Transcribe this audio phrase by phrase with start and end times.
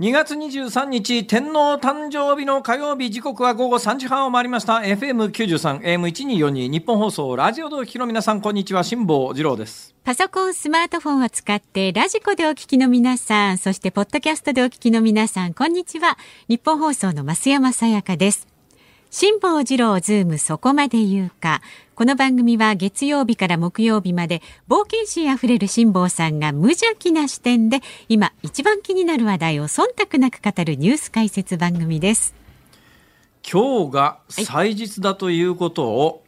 [0.00, 4.76] 2月23日天皇誕生日の火曜日時刻は午後3時半を回りました。
[4.76, 8.82] FM93 AM1242 ニッポン放送ラジオでお聞きの皆さんこんにちは。
[8.82, 9.94] 辛坊治郎です。
[10.02, 16.16] パソコンスマートフォンを使ってラジコでお聞きの皆さんそしてポッドキャストでお聞きの皆さんこんにちは。
[16.48, 18.48] ニッポン放送の増山さやかです。
[19.10, 21.60] 辛坊治郎ズームそこまで言うか。
[22.00, 32.34] この番組は月曜日から木曜日まで冒険心あふれる辛坊さんが無邪気な視点で今一番気になる話題を忖度なく語るニュース解説番組です。
[33.46, 36.19] 今日が祭日だということを、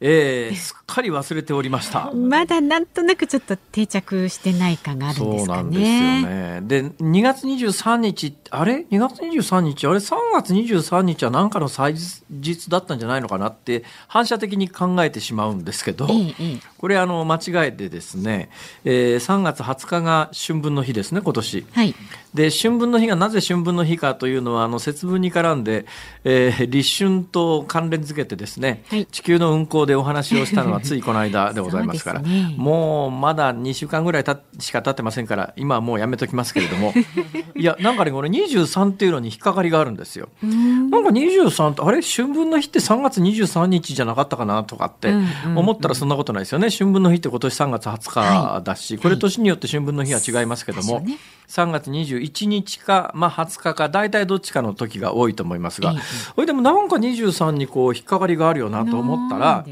[0.00, 2.12] えー、すっかり忘れておりました。
[2.12, 5.58] まだなんとなくちょっと定着してない感があるんですかね。
[5.58, 6.60] そうなんですよね。
[6.62, 9.86] で、2月23日、あれ ?2 月23日？
[9.88, 11.94] あれ ?3 月23日は何かの祭
[12.30, 18.50] 日だったんじゃないのかなって反射的に考えてしまうんですけど、ええ、これあの間違えてですね、
[18.84, 21.66] えー、3月20日が春分の日ですね、今年。
[21.72, 21.94] はい。
[22.34, 25.86] で、春分の日がなぜ春分の日かというのは、あの節分に絡んで、
[26.22, 36.94] えー、立春と関連づけてですね、はい、地球の運行でお話をしたのはついこの間でございますから、 ね、もうまだ2週間ぐらいたしか経ってませんから、今はもうやめときますけれども、
[37.56, 40.28] いや、なんかね、これ23っていうのに引っかかりがあるんですよ。
[40.46, 40.90] ん。
[40.90, 42.00] なんか23って、あれ？
[42.02, 45.12] 春分の日って3月23日じゃなかったかなとかって
[45.56, 46.70] 思ったらそんなことないですよね。
[46.70, 51.04] 春分の日って今年3月20日だし、はい、これ年によって春分の日は違いますけども、はい、
[51.48, 55.94] 3月21日か、まあ、20日か大体どっちかの時が多いと思いますが、
[56.34, 59.64] これでもなんか23にこう引っかかりがあるよなと思ったら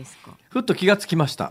[0.48, 1.48] ふっと気がつきました。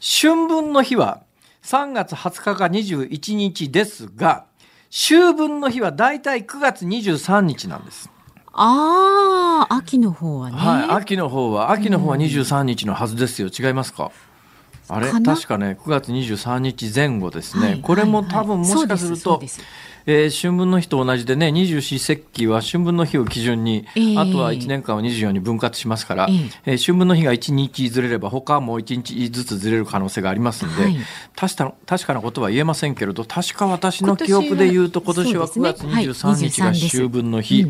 [0.00, 1.22] 春分の日は
[1.62, 4.46] 3月20日か21日ですが
[4.90, 8.10] 秋分の日は大体9月23日なんです。
[8.60, 10.56] ああ、秋の方はね。
[10.56, 13.48] はい、秋の方は、秋の方は23日のはずですよ。
[13.48, 14.10] 違いますか？
[14.88, 15.10] あれ？
[15.10, 19.40] 確かね9月23日前後ですね、はい、これも多分もしかすると、
[20.06, 30.96] えー、春分の日と同じでね二十四節気は春分の日を基準に、えー、あとは1年間を24に分割しますから、えー、えー、春分の日が1日ずれれば他も1日ずつずれる可能性がありますので、はい、
[31.36, 37.66] 確か確かなことは言えませんけれど確か私の記憶で言うと今年は9月23日が秋分の日。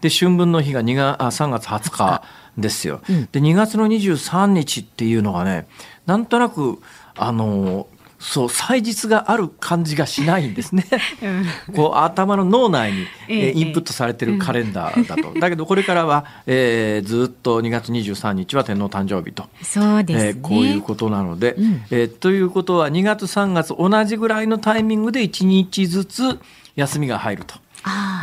[0.00, 2.22] で春分の日が2があ3月20日
[2.56, 3.00] ですよ。
[3.32, 5.66] で2月の23日っていうのがね
[6.08, 6.80] なんとなく
[7.16, 7.86] あの
[8.18, 10.84] そう祭日がある感じがしないんですね。
[11.68, 15.32] うん、こう頭の脳内に、えインプットされてるカレンダーだと。
[15.38, 19.44] だけどこれからは、えー、ずっと2月23日は天皇誕生日と。
[19.62, 26.40] そうです、ね、えー、こういうことなので、うん、えー、ということは2月3月同じぐらいのタイミングで1日ずつ
[26.74, 27.54] 休みが入ると。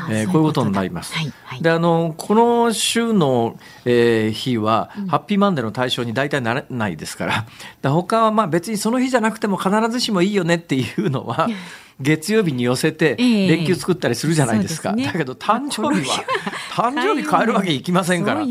[0.09, 1.13] えー、こういうことになります。
[1.13, 7.45] はいはい、であのこの週の、えー、日は、うん、ハッピーマンデーの対象に大体ならないですから。
[7.81, 11.47] だ他はまあ別にその日じゃなくても必ずしもいいよねっていうのは。
[12.01, 16.25] 月曜日に寄せて連休作ったりするじゃないですか、えーすね、だけど誕生日は
[16.91, 18.45] 誕生日変えるわけいきませんから。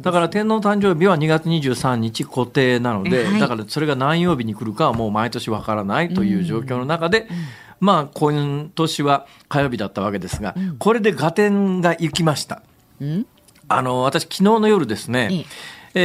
[0.00, 7.44] だから天皇誕生日は2月23日固定なので、はい、だからそれが何曜日に来るかはもう毎年わからないという状況の中で、うんうん
[7.80, 12.62] まあ今年は火曜日だったわけですが、うん、これで合点がいきました。
[13.68, 15.44] あの私昨日の夜ですね、え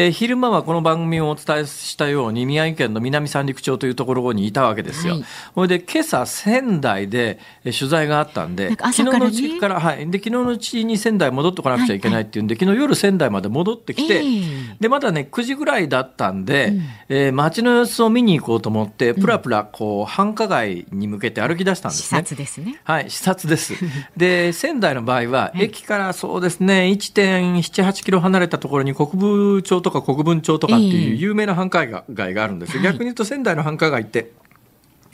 [0.08, 5.14] ー、昼間はこの番組をお伝えしたように宮城県の南三陸町というところにいたわけですよ。
[5.14, 10.10] はい、それで今朝仙台で取材があったんで、ん昨日のうちから、はい。
[10.10, 22.22] で、昨日のうちに仙台戻ってこなくちゃいけないっていうんで、はいはい、昨日夜仙台まで戻ってきて、えー、で、まだね、9時ぐらいだったんで、うん、えー、街の様子を見に行こうと思って、ぷらぷら、こう、繁華街に向けて歩き出したんですね。
[22.22, 22.80] 視察ですね。
[22.84, 23.74] はい、視察です。
[24.18, 34.32] で、仙台の場合は、駅からそうですね、1.7、8キロ離れたところに国分町とか国分町とかっていう有名な繁華街があるんですよ、逆に言うと仙台の繁華街って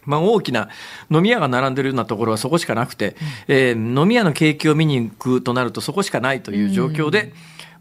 [0.03, 0.69] まあ、大きな
[1.11, 3.15] 飲み屋が並んでるようなところはそこしかなくて、
[3.47, 7.33] えー、飲み屋の景気を見に行くとなるとそこしかないという状況で、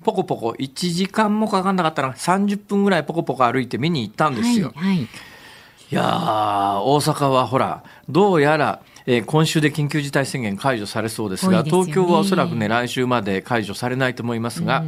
[0.04, 4.72] ポコポコ1時間もかかんなかったら30分ぐらいポコポコ歩いて見に行ったんですよ。
[4.74, 5.08] はいはい、い
[5.90, 14.84] や大阪はほらどうやらえー、今週で緊急事態宣言解除されそうですが、すね、東京はおそらくね、来週まで解除されないと思いますが、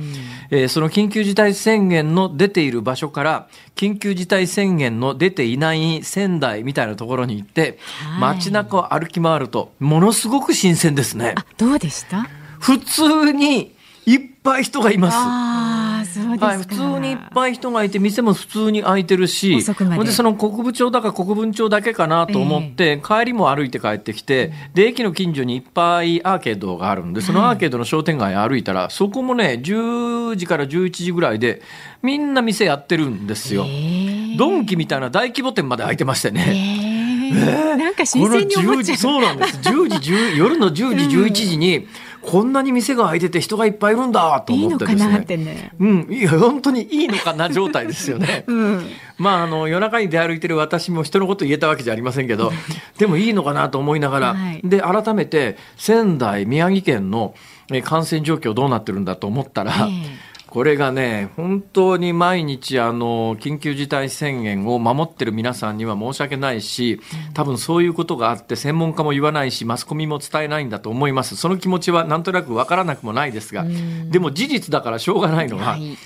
[0.51, 7.81] えー、その緊急事態宣言の出ている場所から、緊急事態宣言の出ていない仙台みたいなところに行って、
[8.21, 11.35] 街中を歩き回ると、ものすごく新鮮ですね。
[11.59, 12.29] どうでした？
[12.61, 13.75] 普通に
[14.07, 15.15] いっぱい人がいます。
[15.17, 31.63] あそうですはい、普通にいっぱい人がいて、店も普通に開いてるし、でその国分町だか国分町だけかなと思って、えー、帰りも歩いて帰ってきて、で、駅の近所にいっぱいアーケードがあるんで、そのアーケードの商店街歩いたら、そこもね、10時から11時ぐらいで、
[32.03, 33.65] みんな店やってるんですよ。
[33.67, 36.91] えー、ドンキみたいな大規模店まで開いてましてね。
[37.35, 38.99] えー、なんか新鮮に思っちゃう。
[38.99, 39.59] そうなんです。
[39.59, 40.75] 10時、10夜の10
[41.09, 41.87] 時、11時に、
[42.23, 45.27] こんなに店が開いてて人がいっぱいいるんだと思ってですね。
[45.29, 45.73] いいね。
[45.79, 48.45] うん、いや、本当にいいのかな状態ですよね。
[48.49, 48.87] うん、
[49.19, 52.53] まあ、あの、夜中に出歩いてる私も人のこと言えたわけじゃありませんけど、
[52.99, 57.35] でもいいのかなと思いながら、はい、で、改めて仙台、宮城県の
[57.83, 60.22] 感染状況どうなってるんだと思ったら、えー
[60.53, 67.01] これがね、本当に毎日、あの、緊急事態宣言を守ってる皆さんには申し訳ないし、
[67.33, 71.37] 多分そういうことがあって、専門家も言わないし、マスコミも伝えないんだと思います。
[71.37, 73.65] その気持ちはなんとなくわからなくもないですが、
[74.11, 75.97] でも事実だからしょうがないのは、はい、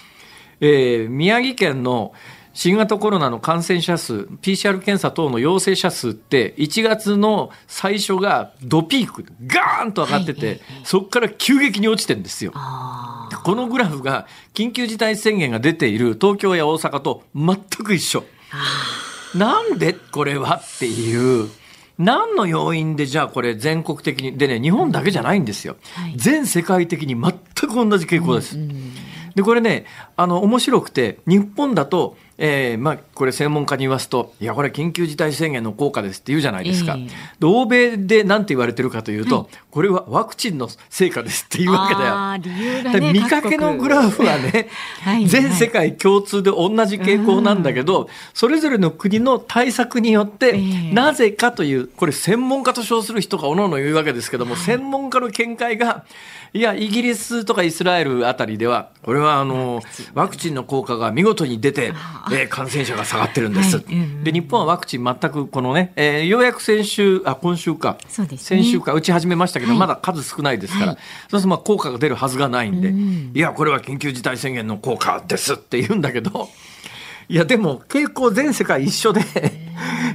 [0.60, 2.12] えー、宮城県の
[2.54, 12.52] 新型コロナの感染者数、PCR 検査等の陽性者数って、1月の最初がドピーク、ガーンと上がってて、はい、そこから急激に落ちてるんですよ。
[13.42, 18.24] このグラフが、緊急事態宣言が出ている東京や大阪と全く一緒。
[19.34, 21.48] なんでこれはっていう。
[21.98, 25.76] 何の要因でじゃあこれ全国的に、でね、日本だけじゃないんですよ。
[25.94, 28.56] はい、全世界的に全く同じ傾向です。
[28.56, 28.92] うんうん、
[29.36, 29.84] で、これね、
[30.16, 36.96] あの、面白くて、日本だと、えーまあ、これ専門家に言わすと、いや、これ緊急事態宣言の効果ですって言うじゃないですか。
[36.98, 42.54] えー、で欧米で何て言われてるかというと、はい、これはワクチンの成果ですっていうわけだよ。
[42.56, 44.68] 理由がね、見かけのグラフはね
[45.02, 50.60] はい、全世界共通で同じ傾向なんだけど、それぞれの国の対策によって、
[50.92, 56.04] なぜかという、これ専門家と称する人がおのおの言うわけですけども、はい、専門家の見解が、
[56.56, 59.82] いや、イギリスとかイスラエルあたりでは、これはあの、
[60.14, 61.92] ワクチンの効果が見事に出て、
[62.32, 63.76] えー、感染者が下がってるんです。
[63.76, 68.94] はい、で、日本はワクチン全くこのね、えー、ようやく先週、あ、今週か、ね、先週か。
[68.94, 70.96] 打ち始めましたけど、はい、まだ数少ないですから、はい、
[71.30, 76.48] そうするとまあ効果が出るはずがないんで、いや、これは緊急事態宣言の効果ですって言うんだけど、
[77.28, 79.20] いや、でも傾向全世界一緒で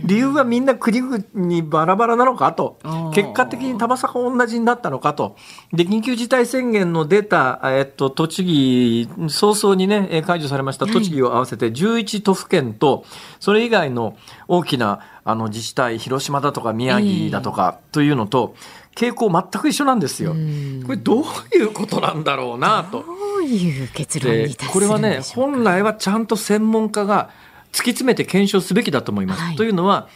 [0.03, 2.79] 理由はみんな国々にバラバラなのかと、
[3.13, 5.35] 結果的に玉坂同じになったのかと、
[5.73, 13.05] で、緊急事態宣言の出た、えっと、栃木、早々にね、解除されました栃木を合わせて11都府県と、
[13.39, 14.17] それ以外の
[14.47, 18.55] 大きなあの自治体、広島だとか宮城だとかというのと、
[18.95, 20.33] 傾向全く一緒なんですよ。
[20.85, 21.23] これどう
[21.55, 23.03] いうことなんだろうなと。
[23.03, 23.05] ど
[23.39, 27.29] ういう結論にこれはね、本来はちゃんと専門家が
[27.71, 29.41] 突き詰めて検証すべきだと思います。
[29.41, 30.09] はい、というのは、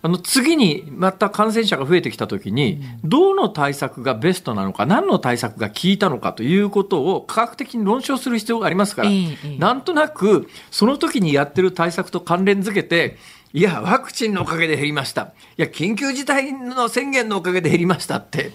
[0.00, 9.10] あの次にまた感染者が増えてきたときに、どの対策がベストなのか、何の対策が効いたのかということを科学的に論証する必要がありますから、
[9.58, 13.18] なんとなくその時にやってる対策と関連づけて、
[13.52, 15.32] いや、ワクチンのおかげで減りました。
[15.56, 18.52] いや、緊急事態の宣言のおかげで減りましたって。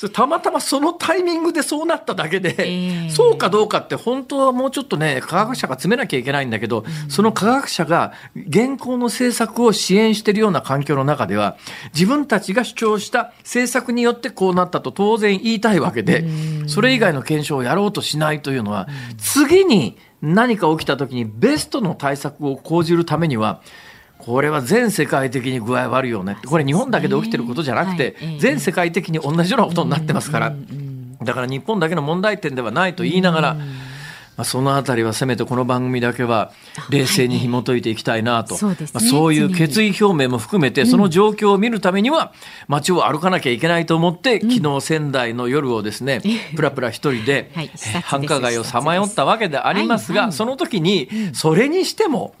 [0.00, 11.58] それたまたまそのタイミングでそうなっただけで、えー、そうかどうかって本当はもうちょっとね、科学者が詰めなきゃいけないんだけど、うん、その科学者が現行の政策を支援しているような環境の中では、
[11.92, 23.60] 自分たちが主張した政策によってこうなったと当然言いたいわけで、うん、それ以外の検証をやろうとしないというのは、うん、次に何か起きた時にベストの対策を講じるためには、
[24.24, 26.36] これは全世界的に具合悪いよね。
[26.46, 30.54] これ日本だけで起きてることじゃなくて、全世界的に同じようなことになってますから。
[31.22, 33.56] だから日本だけの問題点ではないと言いながら、
[34.40, 36.50] まあ、そのあたりはせめてこの番組だけは
[36.88, 42.32] 冷静に紐解いていきたいなと、そうまあ、そういう決意表明も含めて、その状況を見るためには、
[42.66, 46.22] 街を歩かなきゃいけないと思って、昨日仙台の夜をですね、
[46.56, 47.50] ぷらぷら一人で、
[48.02, 52.34] 繁華街をさまよったわけでありますが、その時に、それにしても、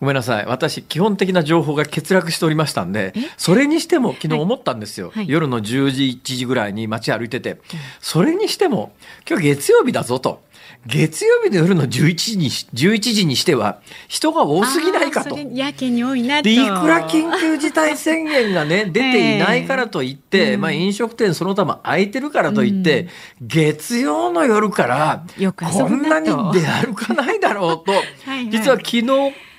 [0.00, 0.46] ごめんなさい。
[0.46, 5.12] 私、基本的な情報が欠落しておりましたんで、それにしても昨日思ったんですよ。
[5.14, 7.60] はい、夜の10時、1時ぐらいに街歩いてて、
[8.00, 8.92] それにしても、
[9.28, 10.42] 今日月曜日だぞと。
[10.86, 15.36] 月曜日の夜の11時に、11時にしては、人が多すぎないかと。
[15.36, 16.44] やけに多いなと。
[16.44, 23.08] で、いくら緊急事態宣言がね、 出ていないからといって、まあ飲食店その他も空いてるからといって、
[23.42, 29.04] うん、月曜の夜から、こんなに出歩かないだろうと、 はいはい、実は昨日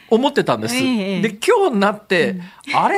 [0.10, 0.74] 思ってたんです。
[0.76, 2.38] で、今日になって、
[2.68, 2.98] うん、あれ？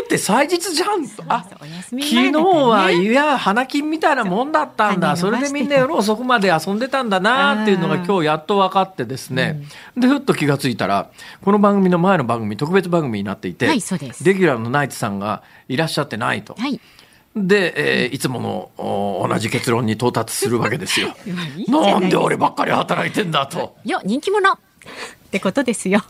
[0.00, 1.22] 日って祭日じゃんと。
[1.28, 1.66] あ、昨
[2.00, 5.16] 日はいや、花金みたいなもんだったんだ。
[5.16, 9.62] それでみんな夜遅くまで遊んでたんだなっていうのが今日やっと分かってですね。
[9.96, 11.10] で、ふっと気がついたら、
[11.42, 16.54] この番組の前の番組、特別番組になっていて、レギュラーのナイツさんがいらっしゃってないと。
[16.58, 16.80] はい
[17.34, 18.40] で、えー、いつも
[18.76, 21.16] の同じ結論に到達するわけですよ。
[21.68, 23.76] なんで俺ばっかり働いてんだと。
[23.84, 24.58] いや、人気者っ
[25.30, 26.04] てことですよ。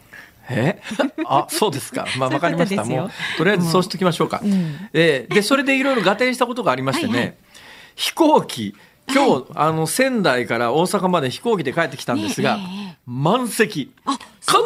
[0.48, 0.80] え？
[1.26, 2.84] あそうですか、まあ、分かりました。
[2.84, 7.34] もうとりあえずそうしておきましょうか、うん、えー、でそれでいろいろ合点したことがありましてね、はいはい、
[7.96, 8.74] 飛行機
[9.08, 13.92] 今日、はい、あの仙台から大阪まで飛行機で帰ってきたんですが、ね、満席
[14.46, 14.62] 完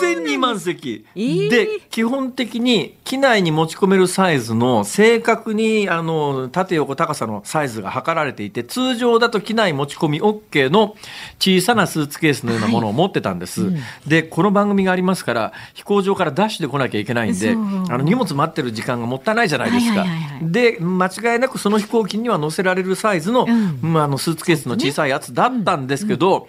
[0.00, 10.96] 全に満席、えー、で基本的に機内に持ち込めるサイズの正確にあの縦横高さのサイズが測られていて通常だと機内持ち込み OK の
[11.38, 20.04] 小さなスーツケースのようなものを持ってたんです、はいうん、でこの番組がありますから飛行場からダッシュで来なきゃいけないんであの荷物待ってる時間がもったいないじゃないですか、
[20.42, 26.46] で間違いなくその飛行機には乗せられるサイズの,、うん、あのスーツケースの小さいやつだったんですけど、うん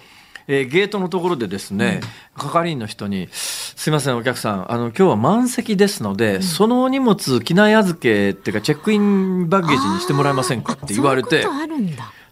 [0.48, 2.02] えー、ゲートのところでですね、
[2.36, 11.46] うん、係員の人に、すいません、お客さん、あの、今日は満席ですので、うん、その荷物、機内預けっていうか、チェックインバッゲージにしてもらえませんかって言われて、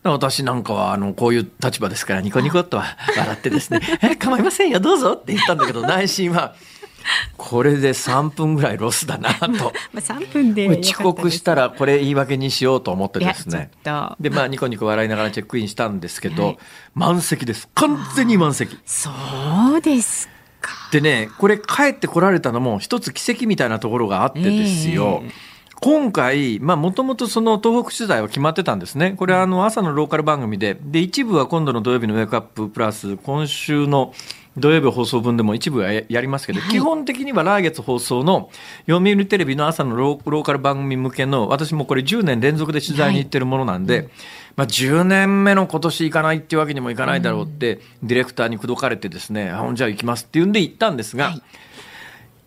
[0.03, 2.95] 私なんかはあのこういう立場ですからニコニコっと笑
[3.33, 6.55] ってですね「え構いませんよどうぞ」って言ったんだけど内心は
[7.37, 9.47] これで3分ぐらいロスだなと。
[9.49, 13.71] まあ3分で遅刻したらこれ言い訳にしようと思ってですね。
[14.19, 16.57] で、まあニコニコ笑いながらチェックインしたんですけど、はい、
[16.95, 17.69] 満席です。
[17.75, 18.77] 完全に満席。
[18.85, 19.09] そ
[19.77, 20.29] うです
[20.61, 20.71] か。
[20.91, 25.21] でね、これ帰ってこられたのも一つ奇跡みたいなところがあってですよ。
[25.23, 25.31] えー
[25.81, 29.13] 今回、まあ、もともとその東北取材は決まってたんですね。
[29.13, 34.13] これはあの朝のローカル番組で、で、一部は今度の土曜日のウェイクアッププラス、今週の
[34.57, 38.49] 土曜日放送分でも一部はやりますけど、はい、基本的には来月放送の
[38.87, 44.09] 読売テレビの朝のローカル番組向けの、私もこれ10年連続で取材に行ってるものなんで、はい、
[44.57, 51.41] まあ、10年目の今年行かないっていうわけにもいかないだろうって、ディレクターに口説かれてですね、あ、じゃあ行きますっていうんで行ったんですが、はい、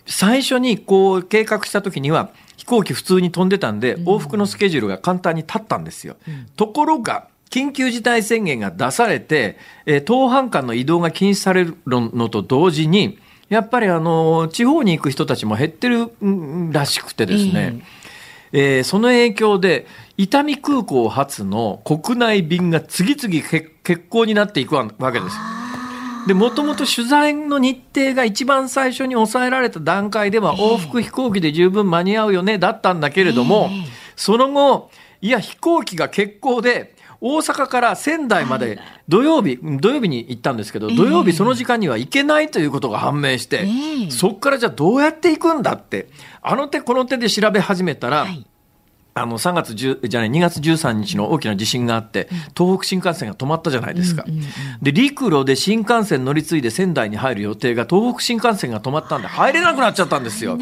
[0.06, 6.16] 最初にこう計画した時には、飛行機普通に飛んでたんで、往復のスケジュールが簡単に立ったんですよ。
[6.56, 13.18] ところが、緊急事態宣言が出されて、えー、当半間の移動が禁止されるのと同時に、
[13.50, 16.10] やっぱりあの、地方に行く人たちも減ってる
[16.72, 17.84] らしくてですね、
[18.52, 23.42] えー、その影響で、伊丹空港発の国内便が次々
[23.82, 25.36] 欠航になっていくわけです。
[26.26, 33.68] で、もともと取材の日程が一番最初に抑えられた段階では往復飛行機で十分間に合うよね、だったんだけれども、
[34.16, 34.90] その後、
[35.20, 36.91] いや、飛行機が欠航で、
[37.24, 43.64] 大阪から仙台まで土曜日、土曜日に行ったんですけど、土曜日その時間には行けないということが判明して、
[44.10, 46.08] そこからじゃあどうやって行くんだって、
[46.42, 48.26] あの手この手で調べ始めたら、
[49.14, 54.24] あの3月10じゃない2月13日の大きな地震があって、東北新幹線が止まったじゃないですか。
[54.80, 60.58] で陸路で新幹線乗り継いで仙台に入る予定が東北新幹線が止まったんで入れなくなっちゃったんですよ。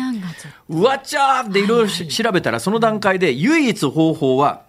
[0.68, 1.86] うわちゃーっていろい。
[1.86, 4.62] ろ調べたらその段階で唯一方法は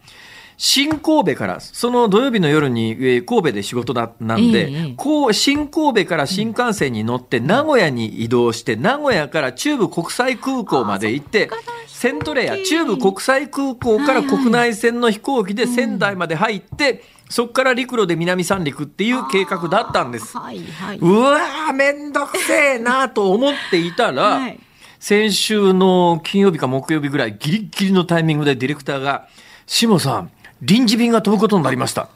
[0.63, 11.49] 新神戸から、その土曜日の夜に、えー、神戸で仕事だなんで、えー、こう新神戸から新幹線に乗って名古屋に移動して、名古屋から中部国際空港まで行って、
[11.87, 20.37] セントレア、中部国際空港から国内線の飛行機で仙台まで入って、そこから陸路で南三陸っていう計画だったんです。
[20.37, 24.59] はいはい、うわー、めんどくせえなと思っていたら、はい、
[24.99, 29.27] 先週の金曜日か木曜日ぐらいギリギリのタイミングでディレクターが、
[29.65, 32.09] 下さん、臨時便が飛ぶことになりました。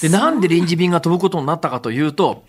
[0.00, 2.44] で、なんで臨時便が飛ぶことになったかというと、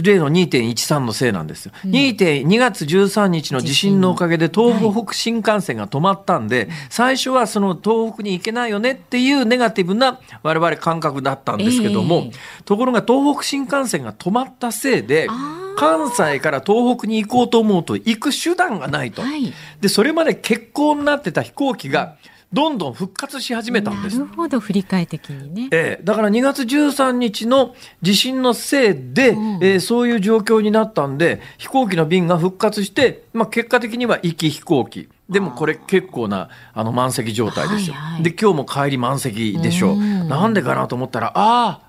[0.00, 1.72] 例の2.13のせいなんですよ。
[1.84, 2.58] うん、2.
[2.58, 15.28] 月13日の地震のおかげで東北新幹線が止まったんで、最初はその東北に行けないよねっていうネガティブな我々感覚だったんですけども、えー、ところが東北新幹線が止まったせいで、
[15.76, 19.22] 関西から東北に行こうと思うと行く手段がないと。
[19.22, 22.16] はい、で、それまで欠航になってた飛行機が、
[22.54, 24.18] どんどん復活し始めたんです。
[24.18, 25.68] なるほど、振り返的にね。
[25.72, 35.08] ええ、だから2月13日の地震のせいで、うん、えー、そういう状況になったんで、飛行機の便が復活して、まあ結果的には行き飛行機。
[35.28, 37.94] でもこれ結構なあの満席状態ですよ。
[37.94, 39.96] はいはい、で、今日も帰り満席でしょう。
[39.96, 41.80] なんでかなと思ったら、ああ、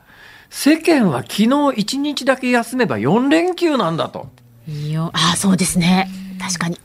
[0.49, 4.29] 世間は昨日1日だけ休めば4連休なんだと。
[4.67, 6.09] いや、ああ、そうですね。
[6.39, 6.79] 確かに。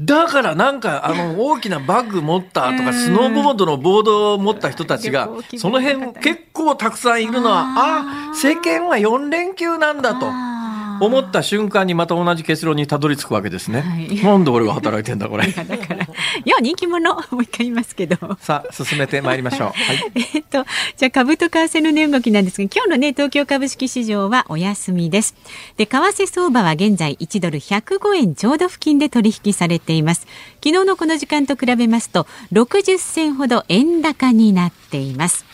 [0.00, 7.64] だからなんかあの大きなバッグ持ったとかスノーボードのボードを持った人たちがその辺結構たくさんいるのは
[8.32, 10.53] あ世間は4連休なんだと。
[11.00, 13.80] 思った瞬間にまた同じ結論にたどり着くわけですね。
[13.80, 15.48] はい、なんで俺が働いてんだこれ。
[15.48, 16.08] いやだからい
[16.44, 18.16] や人気者もう一回言いますけど。
[18.40, 19.68] さあ進めてまいりましょう。
[19.74, 20.64] はい、えっと
[20.96, 25.34] じゃあ株と為替の値動きなんですが今日のね東京株式市場はお休みです。
[25.76, 30.26] で為替相場は現在1ドル105円ちょうど付近で取引されています。
[30.64, 35.44] 昨日のこの時間と比べますと60銭ほど円高になっています。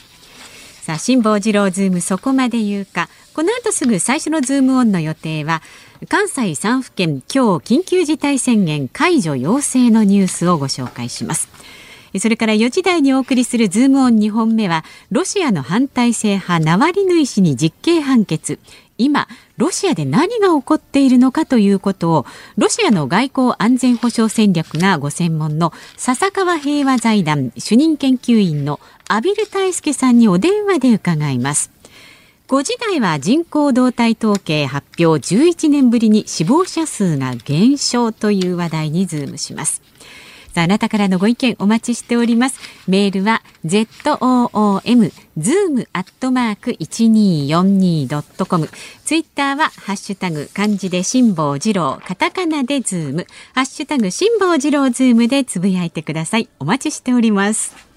[0.91, 3.09] さあ辛坊治郎ズームそこまで言うか。
[3.33, 5.63] この後すぐ最初のズームオンの予定は
[6.09, 11.49] 関西3府県今日緊急事態宣言解除要請のニュースをご紹介します。
[12.19, 18.59] それから4時台にお送りするズームオン2本目はロシアの反体制派ナワリヌイ氏に実刑判決。
[19.01, 22.27] 今ロシアで何が起こっているのかということを
[22.57, 31.71] ロシアの外交安全保障戦略がご専門の笹川平和財団主任研究員の畔蒜泰助さんにお電話で伺います。
[32.49, 39.90] 5時台は人口動態統計発表11年ぶりに死亡者数が減少という話題にズームします。
[40.53, 42.59] さあ、あなたからのご意見お待ちしております。
[42.89, 48.69] メールは zoom zoom アットマーク 1242.com
[49.05, 56.49] ツイッターはハッシュタグ漢字で辛坊治郎カタカナでズームハッシュタグ辛坊治郎ズームでつぶやいてください。
[56.59, 57.91] お待ちしております。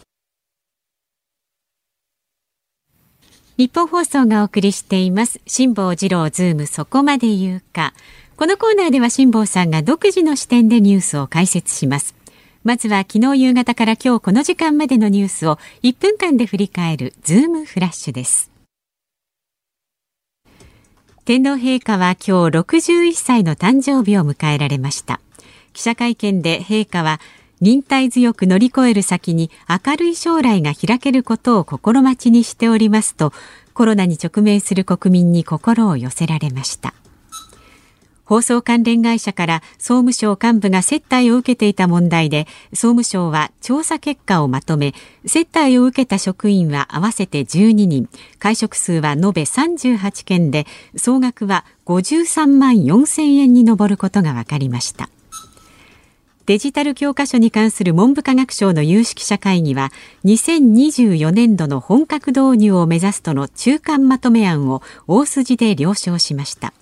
[3.55, 7.93] ニッポン放送がお送りしています辛坊治郎ズームそこまで言うか
[8.35, 12.15] このコーナーでは辛坊さんが独自の視点でニュースを解説します
[12.63, 18.51] まずは昨日夕方から今日この時間までのニュースを1分間で振り返るズームフラッシュです。
[21.25, 25.19] 天皇陛下は今日61歳の誕生日を迎えられました。
[25.73, 27.19] 記者会見で陛下は
[27.59, 33.33] 忍耐強く乗り越える先に明るい将来が開けることを心待ちにしておりますと
[33.73, 36.93] コロナに直面する国民に心を寄せられました。
[38.25, 44.93] 放送関連会社から総務省幹部が接待を受けていた問題で総務省は調査結果をまとめ
[45.25, 48.09] 接待を受けた職員は合わせて12人。
[48.39, 50.65] 会食数は延べ38件で
[50.95, 55.09] 総額は53万4千円に上ることが分かりました。
[56.45, 59.93] デジタル教科書に関する文部科学省の有識者会議は
[60.25, 66.73] 2024年度の本格導入を目指すとの中間まとめ案を大筋で了承しました。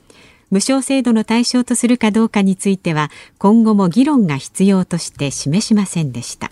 [0.52, 3.10] 無償制度の対象とするかどうかについては
[3.40, 6.52] 今後も議論が必要として示しませんでした。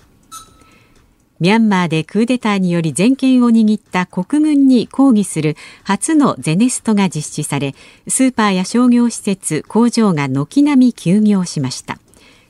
[1.40, 7.76] ミャンマーでクーデターにより全権を握った国軍に抗議する初のゼネストが実施され
[8.10, 11.98] スーパーや商業施設工場が軒並み休業しました。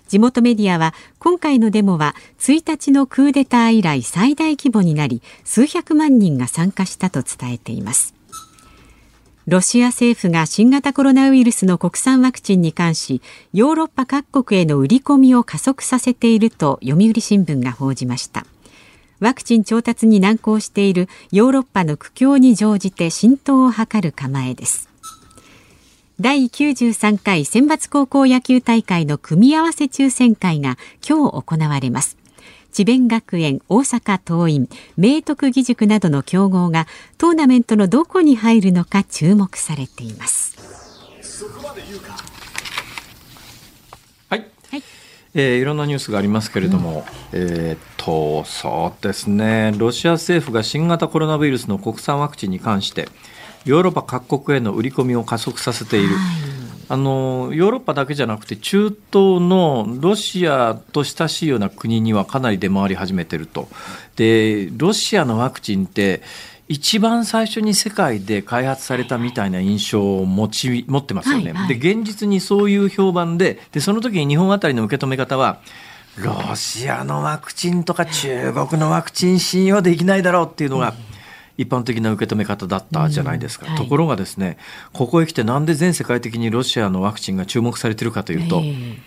[0.07, 8.18] 地元メディアは今回のデモは1日のクーデター以来最大規模になり数百万人が参加したと伝えています。
[9.47, 13.21] ロシア政府が新型コロナウイルスの国産ワクチンに関し
[13.53, 18.45] ヨーロッパ各国への売り込みを加速させていると読売新聞が報じました。
[19.19, 24.87] ワクチン調達に難航しているヨーロッパの苦境に乗じて浸透を図る構えです。
[26.21, 32.18] 第93回選抜高校野球大会の組み合わせ抽選会が今日行われます。
[32.71, 40.57] 智弁学園、大阪桐蔭、明徳義塾などの強豪がトーナメントのどこに入るのか注目されています。
[44.29, 44.83] はい、はい。
[45.35, 49.73] えー、いろんなニュースがありますけれども、うん、えー、っとそうですね。
[49.77, 53.07] ロシア政府が新型コロナウイルスの国産ワクチンに関して
[53.65, 56.15] ヨーロッパ各国への売り込みを加速させている。
[56.15, 56.58] はい
[56.91, 63.69] あのヨーロッパだけじゃなくて中東のロシアと親しいような国にはかなり出回り始めてると。
[64.15, 66.23] でロシアのワクチンって
[66.67, 75.61] 一番最初に世界で開発されたみたいな印象を持ち持ってますよね、はいはい、で現実にそういう評判ででその時に日本あたりの受け止め方は
[76.17, 80.93] ロシアのワクチンとか中国のワクチン信用できないだろうっていうのが、
[81.59, 84.57] 一般的な受け止め方だったじゃないですか、うんはい、ところがですね
[84.93, 88.97] ここへ来てなんで全世界的にロシアのワクチンが注目されているかというと、えー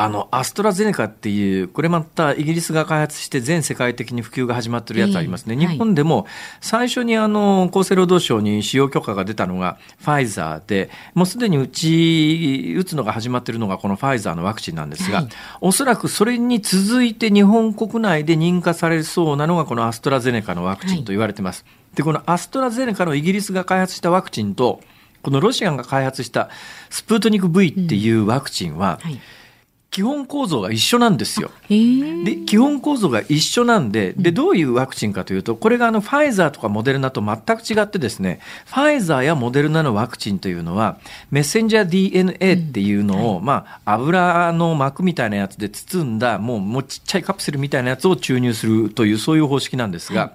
[0.00, 6.28] あのアストラゼネカっていうこれまたイギリスが開発して全世界的に普及が始まってるやつありますね、えー、日本でも
[6.60, 15.28] 最初にあの厚生労働省に使用許可が出たのがファイザーでもうすでにうち打つのが始まってるのがこのファイザーのワクチンなんですが、はい、
[15.60, 21.64] おそらくそれに続いて日本国内で認可されそうなのがこのアストラゼネカのワクチンと言われてます。
[21.66, 24.80] はい、でこのアストラゼネカのイギリスが開発したワクチンと
[25.20, 26.48] このロシアが開発した
[26.90, 29.10] スプートニク V っていうワクチンは、うん。
[29.10, 29.20] はい。
[29.90, 31.50] 基本構造が一緒なんですよ。
[31.68, 40.98] で、基本構造が一緒なんで、で、どういうワクチンかというと、これがあの、ファイザーとかモデルナと全く違ってですね、ファイザーやモデルナのワクチンというのは、
[41.30, 50.34] メッセンジャー DNA っていうのを、まあ、油の膜みたいなやつで包んだ、もう、もうちっちゃいカプセルみたいなやつを注入するという、そういう方式なんですが、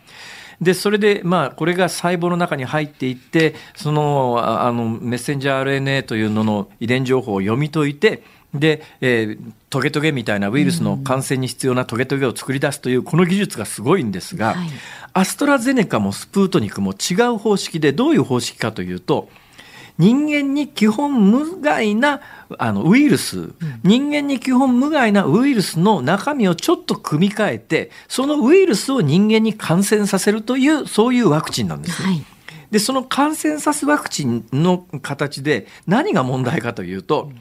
[0.63, 8.23] で、それで、まあ、これが細胞の中に入っていって、その、あの、メッセンジャー RNA というのの遺伝情報を読み解いて、
[8.53, 14.67] で、えー、トゲトゲみたいなウイルスの感染に必要なトゲトゲを作り出すというこの技術がすごいんですが、はい、
[15.13, 19.29] アストラゼネカもスプートニクも違う方式でどういう方式かというと
[19.97, 22.21] 人間に基本無害な
[22.57, 32.07] あのウイルス、うん、人間に基本無害なウイルスの中身をちょっと組み替えてそのウイルスを人間に感染させるというそういうワクチンなんです、ね。
[32.07, 32.25] はい。
[32.71, 37.39] でその感染させワクチンの形で何が問題かというと、うん。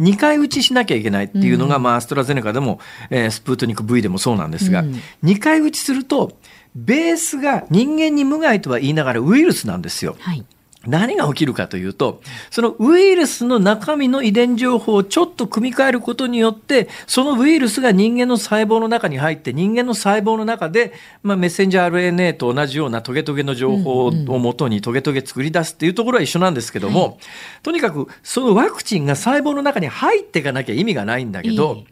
[0.00, 2.80] 2回打ちしなきゃいけないっていうのが、うん、まあ、アストラゼネカでも、
[3.10, 6.36] えー、スプートニク V でもそうなんですが、うん、2回打ちすると、
[6.74, 10.16] ベースが人間に無害とは言いながらウイルスなんですよ。
[10.18, 10.44] はい
[10.86, 12.20] 何が起きるかというと、
[12.50, 20.92] そのウイルスの中身の遺伝情報をちょっと組み替えることによって、そのウイルスが人間の細胞の中に入って、人間の細胞の中で、
[21.22, 27.18] まあ、メッセンジャー RNA と同じようなトゲトゲの情報をもとにトゲトゲ作り出すっていうところは一緒なんですけども、
[27.62, 31.84] とにかくそのワクチンが細胞の中に入っていかなきゃ意味がないんだけど、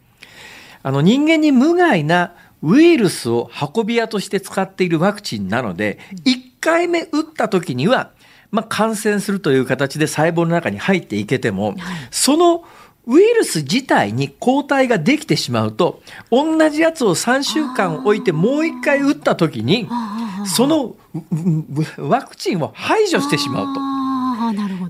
[0.83, 8.11] あの人間に無害なウイルスを運び屋として使っているワクチンなので、1回目打った時には、
[8.53, 11.75] まあ、感染するという形で細胞の中に入っていけても、はい、
[12.11, 12.63] その
[13.07, 19.89] ウイルス自体に抗体ができてしまうと、同じやつを3週間置いてもう1回打った時に、
[20.45, 20.95] その
[21.97, 24.02] ワクチンを排除してしまうと。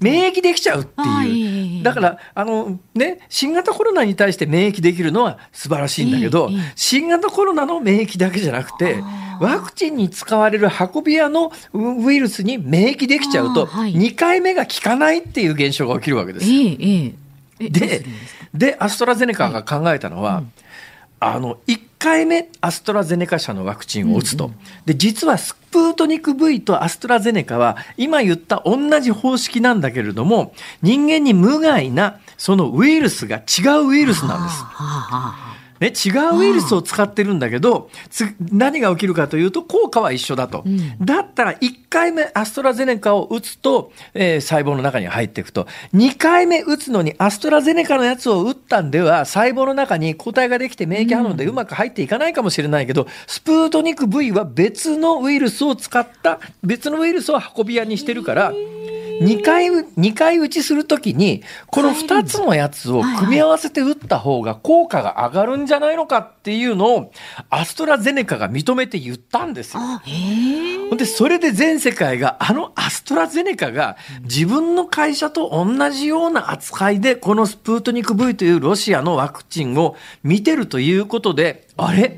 [0.02, 1.84] 免疫できちゃうっていう。
[1.84, 8.98] だから、あのね、新型コロナに対して免疫できるのは素晴らしいんだけど、新型コロナの免疫だけじゃなくて、
[9.40, 16.46] ワクチンに使われる運び屋のウイルスに免疫できちゃうと、2回目が効かないっていう現象が起きるわけです
[17.60, 18.06] で、
[18.54, 20.52] で、アストラゼネカが考えたのは、はいうん、
[21.20, 24.48] あの、1回目アストラゼネカ社のワクチンを打つと。
[24.48, 34.62] うんうん、で、実はスプートニク V とアストラゼネカは、今言った同じ方式なんだけれども、人間に無害なそのウイルスが違うウイルスなんです。
[34.62, 34.86] はあ
[35.16, 35.53] はあ
[35.84, 37.90] ね、違うウイルスを使ってるんだけど、
[38.40, 40.64] 何が起きるかというと、効果は一緒だと。
[40.66, 45.68] うん、だったら、1回目アストラゼネカを打つと、えー、細胞の中に入っていくと。
[45.94, 58.54] 2回目打つのにアストラゼネカのやつを打ったんでは、細胞の中に抗体ができて免疫反応でうまく入っていかないかもしれないけど、うん、スプートニク V は別のウイルスを使った、別のウイルスを運び屋にしてるから、
[59.22, 67.12] 2回、2回打ちするときに、この2つのやつを組み合わせて打った方が効果が上がるんじゃないのかっていうのを、
[67.50, 69.84] アストラゼネカが認めて言ったんですよ。
[70.96, 82.18] で、それで全世界が、あのアストラゼネカが自分の会社と同じような扱いで、このスプートニク V というロシアのワクチンを見てるということで、あれ？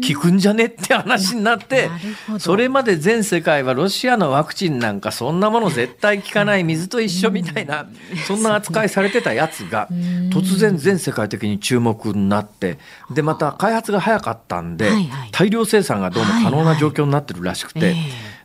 [0.00, 1.90] 効くんじゃねって話になって、
[2.38, 7.86] それまで全世界はロシアのワクチンなんかそんなもの絶対効かない水と一緒みたいな、
[8.26, 9.88] そんな扱いされてたやつが、
[10.30, 12.78] 突然全世界的に注目になって、
[13.10, 14.90] で、また開発が早かったんで、
[15.32, 17.94] 大量生産がどうも可能な状況になってるらしくて、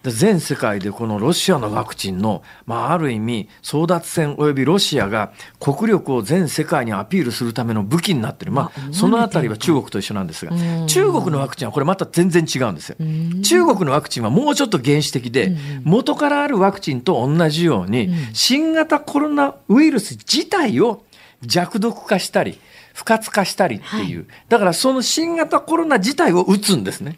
[0.04, 10.52] 全世界でこのロシアのワクチンの、まあ、ある意味争奪戦及びロシアが国力を全世界にアピールするための武器になってる、まあ、そのあたりは中国と一緒なんですが
[10.88, 12.98] 中国のワクチンはこれまた全然違うんですよ。
[13.44, 21.04] 中国のワクチンはもうちょっと原始的で元からあるワクチンと同じように新型コロナウイルス自体を
[21.42, 22.60] 弱毒化したり
[22.94, 27.18] 不活化したりっていう、だからその新型コロナ自体を打つんですね。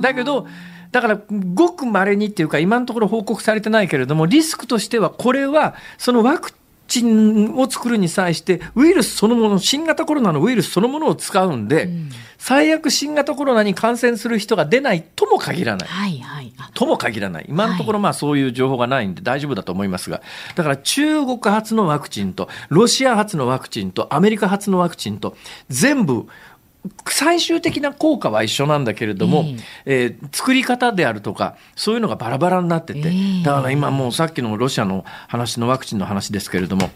[0.00, 0.46] だけど
[0.92, 1.20] だから、
[1.54, 6.52] ごく稀にっていうか、今のところ報告されてないけれども、リスクとしては、これは、そのワク
[6.86, 15.88] チンを作るに際して、ウイルスそのもの、新型コロナのウイルスそのものを使うんで、うん、最悪新型コロナに感染する人が出ないとも限らない。
[15.88, 17.46] はいはい、とも限らない。
[17.48, 20.20] 今のところまあそういう情報がないんで大丈夫だと思いますが、
[20.54, 25.34] だから中国発のワクチンと、ロシア発のワクチンと、アメリカ発のワクチンと、
[25.70, 26.26] 全部、
[27.08, 36.90] 最終的な効果は一緒なんだけれども、えー、えー、作り方であるとか、そういうのがバラバラになってて、えー、だから今もうさっきのロシアの話のワクチンの話ですけれども、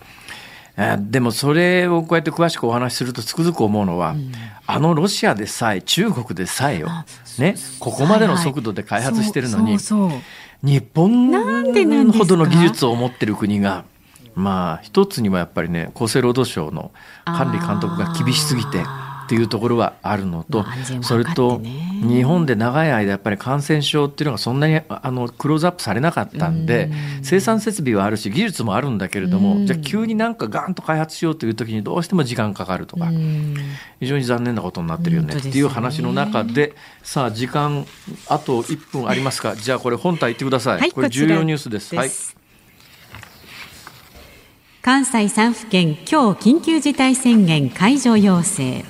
[0.77, 4.33] えー、でもそれをこうやって詳しくお話しするとつくづく思うのは、うん、
[4.67, 6.89] あのロシアでさえ、中国でさえよ、
[7.39, 9.79] ね、ここまでの速度で開発してるのに、
[10.63, 13.85] 日本ほどの技術を持ってる国が、
[14.35, 16.93] まあ一つにはやっぱりね厚生労働省の
[17.25, 18.85] 管理監督が厳しすぎて
[19.27, 20.65] っていうところはあるのと、
[21.03, 26.91] それと日本で長い間やっぱり感染症っていうのがそんなにあのクローズアップされなかったんで、
[27.23, 33.11] 生産設備はあるし技術もあるんだけれども、じゃあ急になんかガンと開発しようという時にどうしても時間かかるとか、
[33.99, 37.85] 非常に残念なことになってるよねっていう話の中で、さあ時間
[38.29, 39.57] あと1分ありますか。
[39.57, 41.97] じゃあこれ本体言ってください、これ重要ニュースです。
[41.97, 42.11] はい。
[44.83, 48.85] 関西3府県今日緊急事態宣言解除要請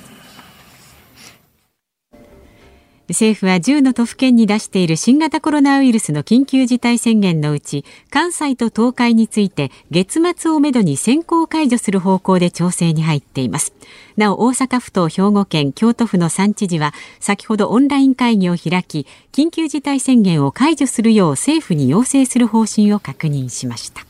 [3.09, 13.73] 政府は10の都府県に出している新型コロナウイルスの緊急事態宣言のうち関西と東海について月末をめどに先行解除する方向で調整に入っています。
[14.17, 24.06] なお大阪府と兵庫県京都府の3知事は先ほどオンライン会議を開き緊急事態宣言を解除するよう政府に要請する方針を確認しました。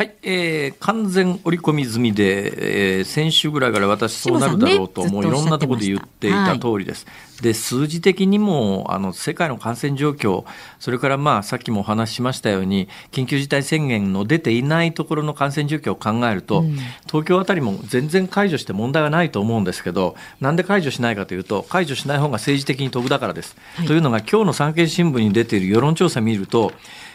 [0.00, 7.04] はい、えー、完全織り込み済みで、えー、先週ぐらいから私そうなるだろうと、ね、もういろんなところで言っていた通りです。
[7.04, 10.46] はい、で、数字的にも、あの、世界の感染状況、
[10.78, 23.54] それからまあ、さっきもお話ししましたように、緊急事態宣言の出ていないところの感染状況を考えると、うん、東京あたりも全然解除して問題はないと思うんですけど、なんで解除しないかというと、解除しない方が政治的に得だからです。
[23.74, 26.72] はい、というのが、今日の産経新聞に出ている世論調査を見ると、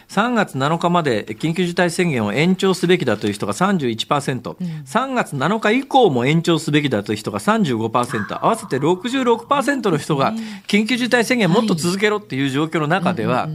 [0.10, 10.34] 3月7日まで緊急事態宣言を延長すべきだという人が31%、うん、3月7日以降も延長すべきだという人が35%、合わせて66%の人が
[10.68, 13.50] 緊急事態宣言もっと続けろっていう状況の中では、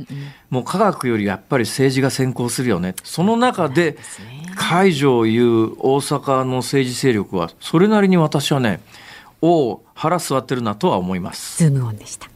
[0.50, 2.94] もう科学よりやっぱり政治が先行するよね。
[3.04, 3.96] その中で
[4.56, 8.80] 解除を言う大阪の政治勢力は、それなりに私はね、
[9.42, 11.58] お腹据わってるなとは思います。
[11.58, 12.29] ズームオンでした。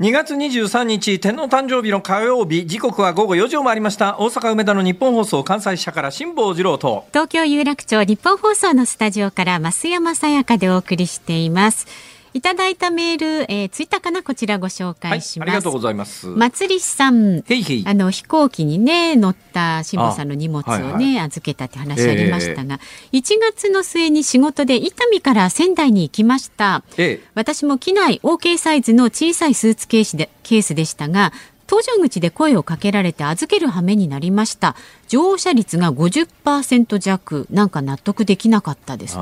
[0.00, 4.16] 2月23日、天皇誕生日の火曜日、時刻は午後4時を回りました。
[4.18, 7.04] 大阪梅田の日本放送関西社から辛坊治郎と。
[7.10, 11.86] 東京有楽町日本放送のスタジオから増山さやかでお送りしています。
[12.32, 14.22] いただいたメール、えー、ツイッターかな？
[14.22, 16.28] こちらご紹介します、はい、ありがとうございます。
[16.28, 22.78] 松りさん、あの飛行機にね乗った辛坊さんの荷物をね、はいはい、預けたって話ありましたが、
[23.12, 26.84] えー、1月の末に仕事で伊丹から仙台に行きました。
[26.96, 31.32] えー、私も機内 OK サイズの小さいスーツケースでケースでしたが
[31.66, 34.74] 搭乗口で声をかけられて預ける羽目になりました
[35.10, 39.20] 乗車率が50%弱なんか納得できなかったですと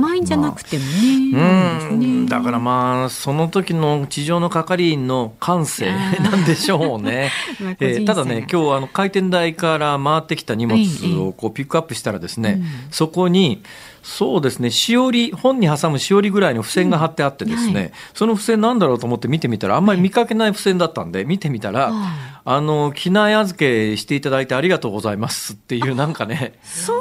[0.00, 1.32] 満員じゃなくてもね。
[1.32, 2.26] まあ、ね。
[2.26, 5.90] だからまあその時の地上の係員の感性
[6.20, 10.78] なんでしょうね、 まあ、えー、ただね今日あの回転台から回ってきた荷物
[11.18, 13.62] をこうピックアップしたらですね、うん、そこに
[14.08, 21.92] そうですね、しおり、本に挟むしおりぐらいの付箋が貼ってあってですね、うんはい、その付箋なんだろうと思って見てみたら、あんまり見かけない付箋だったんで、見てみたら、
[22.44, 26.58] あの、機内預けしていただいてありがとうございますっていう、なんかね、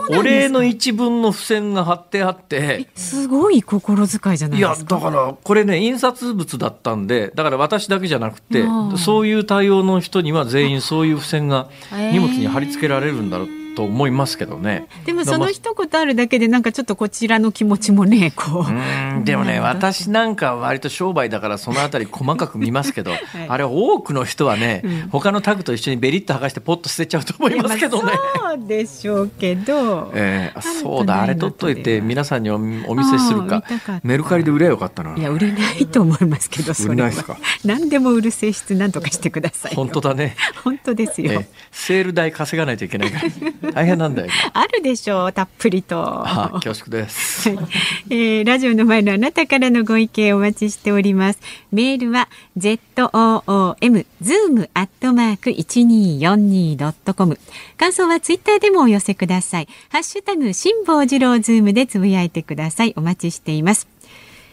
[0.10, 4.98] お礼の一文の付箋が貼ってあって、すごい心遣いじゃないですか？
[4.98, 8.64] いや、だから、これね、印刷物だったんで、だから私だけじゃなくて、
[8.98, 14.88] そういう対応の人には全員そういう付箋が荷物に貼り付けられるんだろうと思いますけどね。
[15.06, 18.72] でもその一言あるだけでなんかちょっとこちらの気持ちもね、こう。
[18.72, 28.14] うんでもね、私なんか割と商売だからそのあたり細かく見ますけど、 はい、あれ多くの人はね、うん、他のタグと一緒にベリッと剥がしてポッと捨てちゃうと思いますけどね。
[28.36, 30.12] そうでしょうけど。
[30.16, 33.64] えー、そうだ、あれ取っといて皆さんにおお見せするか。
[34.04, 35.16] メルカリで売ればよかったな。
[35.16, 36.94] いや、売れないと思いますけど、それは。
[36.94, 37.38] 売れないですか？
[37.64, 39.76] 何でも売る性質なんとかしてください。
[39.76, 40.36] 本当だね。
[40.64, 43.28] 本当ですよ、えー、セール代稼がないといけないから。
[43.74, 46.26] 大変なんだよ、あるでしょうたっぷりと。
[46.64, 47.50] 恐縮です、
[48.10, 51.40] えー、ラジオの前のあなたからのご意見お待ちしております。
[51.72, 57.40] メールは zoom ズームアットマーク一二四二ドットコム。
[57.78, 59.68] 感想はツイッターでもお寄せください。
[59.90, 62.94] ハッシュタグ辛坊治郎ズームでつぶやいてください。
[62.96, 63.88] お待ちしています。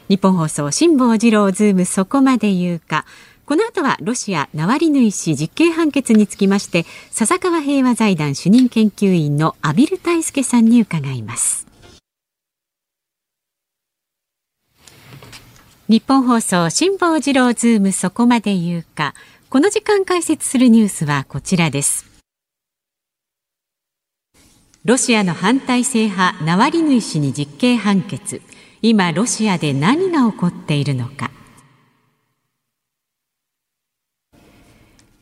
[0.08, 3.06] ニッポン放送辛坊治郎ズームそこまで言うか
[3.46, 11.66] この後はロシアナワリヌイ氏実刑判決につきまして笹川平和財団主任研究員の畔蒜泰助さんに伺います。
[15.86, 19.14] ニッポン放送辛坊治郎ズームそこまで言うか。
[19.50, 22.06] この時間解説するニュースはこちらです。
[24.86, 28.40] ロシアの反体制派ナワリヌイ氏に実刑判決。
[28.80, 31.30] 今ロシアで何が起こっているのか。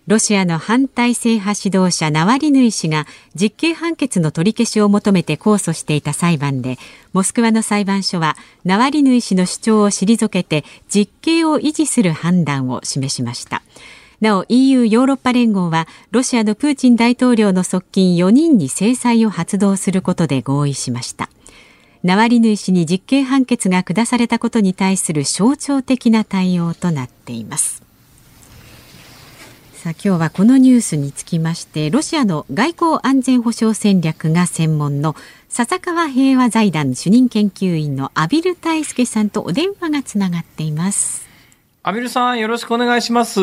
[0.08, 6.76] ロシアの反体制派指導者ナワリヌイ氏が実刑判決の取り消しを求めて控訴していた裁判で
[7.12, 13.62] モスクワの裁判所はナワリヌイ氏の主張を退けて実刑を維持する判断を示しました。
[14.20, 21.28] なお EU ヨーロッパ連合はロシアのプーチン大統領の側近4人に制裁を発動することで合意しました。
[22.04, 27.81] ナワリヌイ氏に実刑判決が下されたことに対する象徴的な対応となっています。
[29.82, 35.16] さあ今日はこのニュースにつきましてロシアの外交安全保障戦略が専門の
[35.48, 41.26] 笹川平和財団主任研究員の阿比留大輔さんとお電話がつながっています
[41.82, 43.40] 阿比留さんよろしくお願いします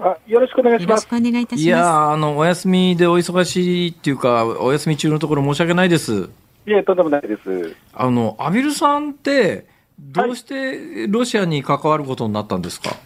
[0.00, 0.90] あよろしくお願いします。
[0.90, 1.62] よろしくお願いいたします。
[1.62, 6.28] いやあの、お休みでお忙しいっていうか、お休み中のところ申し訳ないです。
[6.66, 7.74] いえ、とんでもないです。
[7.94, 9.66] あの、アビルさんって、
[9.98, 12.98] どうしてロシアに関わることになったんですか、はい、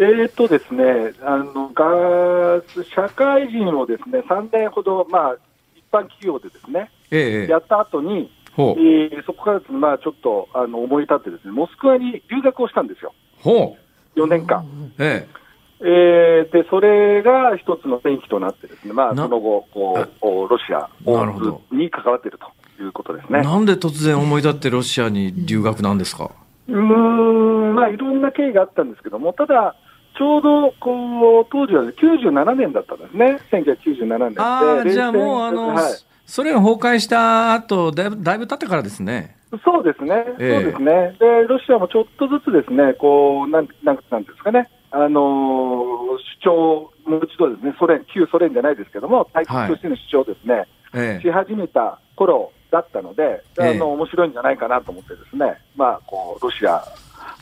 [0.00, 2.62] えーとですね、あのが
[2.94, 5.36] 社会人をですね3年ほど、まあ、
[5.74, 13.76] 一般企業でですね、ええ、やった後に、えー、そこからまあ、ちょっとあの思い立ってですね、モスクワに留学をしたんですよ、ほ
[14.16, 14.20] う。
[14.20, 14.64] 4年間。
[14.98, 15.38] ええ。
[15.80, 20.88] えー、でそれが一つの転機となって、ですね、まあ、その後こう、ロシア
[21.72, 23.42] に関わっているということですね。
[23.42, 26.30] なんで突然思い立ってロシアに留学なんですか？
[26.68, 29.74] うんまあ、いろんな経緯があったんですけども、ただ、
[30.18, 35.92] ちょうどこう当時は97年だったんですね、1997年あじゃあもうあの、はい、
[36.26, 39.36] ソ連崩壊した後だいぶだいぶ経ってからですね。
[39.64, 41.16] そうですね、えー、そうですね。
[41.18, 56.82] で、ロシアもちょっとずつですね、こうなんなんなんですかね、あのー、主張、もう一度ですね、ソ連、旧ソ連じゃないですけども、大国としての主張ですね、はい、し始めた頃だったので、あの、面白いんじゃないかなと思ってですね、まあ、こう、ロシア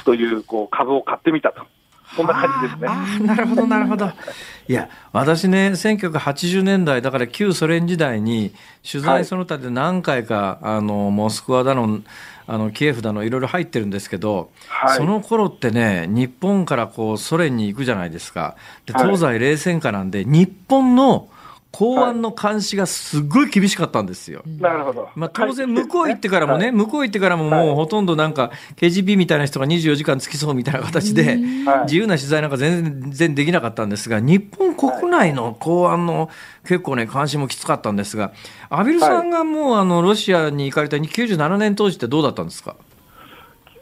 [0.04, 1.64] というこう株を買ってみたと。
[2.14, 2.88] そんな感じですね。
[2.88, 4.06] あなるほど、なるほど。
[4.68, 8.52] いや、私ね、1980年代、だから旧ソ連時代に、
[8.88, 12.00] 取材その他で何回か、はい、あの、モスクワだの、
[12.48, 18.54] あのキエフだのいろいろ入ってるんですけど、はい、その頃ってね日本からこうソ連に行くじゃないですか
[18.86, 21.28] で東西冷戦下なんで、日本の
[21.76, 24.42] 公安の監視がすごい厳しかったんですよ。
[24.46, 25.10] なるほど。
[25.14, 31.36] まあ当然向こう行ってからもね、向こう行ってからももうほとんどなんか KGB みたいな人が24時間付きそうみたいな形で、
[31.82, 36.30] 自由な取材なんか全然できなかったんですが、日本国内の公安の
[36.62, 38.32] 結構ね、監視もきつかったんですが、
[38.70, 42.76] アビルさんがもうあのロシアに行かれた97年当時ってどうだったんですか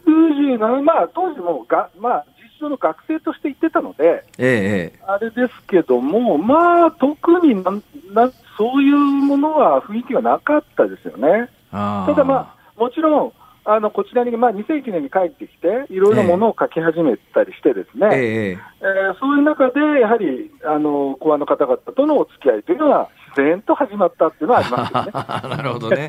[0.05, 2.27] ？97、まあ当時もが、まあ
[2.65, 7.71] 通の学生として行ってたので、ええ、あれですけども、まあ、特にな
[8.13, 11.51] なそういうものは雰囲気はなかったですよね。
[11.71, 13.33] ただ、まあ、もちろん、
[13.67, 25.11] あのこちらに、まあ、2001年に帰ってきて、いろいろものを書き始めたりして、ですね、えええー、そういう中で、やはりあの公安の方々とのお付き合いというのは、自然と始まったっていうのはありますよね。
[25.57, 26.09] なるほどね。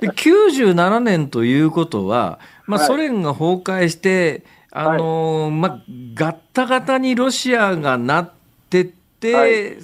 [0.00, 4.44] で97年ということは、まあ、ソ連が崩壊して、
[4.78, 5.80] あのーはい、まあ、
[6.14, 8.30] ガッタガタにロシアがなっ
[8.68, 9.76] てって、はい、っ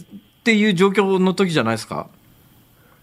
[0.45, 2.09] ていう状況の時じゃないですか？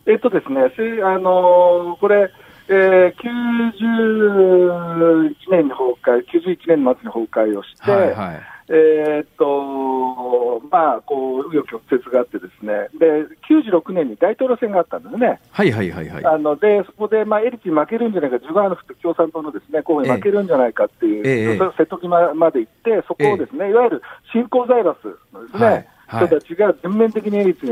[0.06, 0.62] えっとですね、
[1.04, 2.32] あのー、これ、
[2.68, 15.40] えー、91年に崩壊、91年末に崩壊をして、はいはいえー、っと、まあ、こう、紆余曲折があってですね、で、96年に大統領選があったんですね。
[15.50, 16.26] はいはいはいはい。
[16.26, 24.02] あの、で、そこで、まあ、エリツに負けるんじゃないか、ジュガーノフと共産党のですね、候補に負けるんじゃないかっていう、ええ、瀬戸際まで行って、そこをですね、え、いわゆる
[24.32, 25.00] 新興財閥
[25.34, 27.72] のですね、はいはい、人たちが全面的にエリツに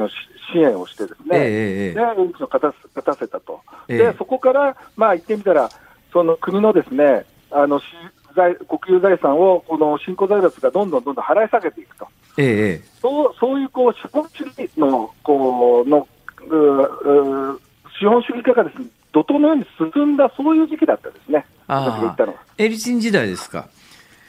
[0.52, 3.62] 支援をしてですね、ええで、エリツを勝た勝たせたと。
[3.88, 5.70] で、そこから、まあ、言ってみたら、
[6.12, 7.88] その国のですね、あの財
[8.68, 16.08] 国有財産をこの新興財閥がどんどんどんどん払い下げていくと、ええ、そうそういうこう資本主義のこうの
[16.50, 17.60] う
[18.00, 22.40] 資本主義化がです、ね、怒涛のように進んだ、そういう時期だったですね、私が言ったのは。
[22.58, 23.68] エリツィン時代ですか。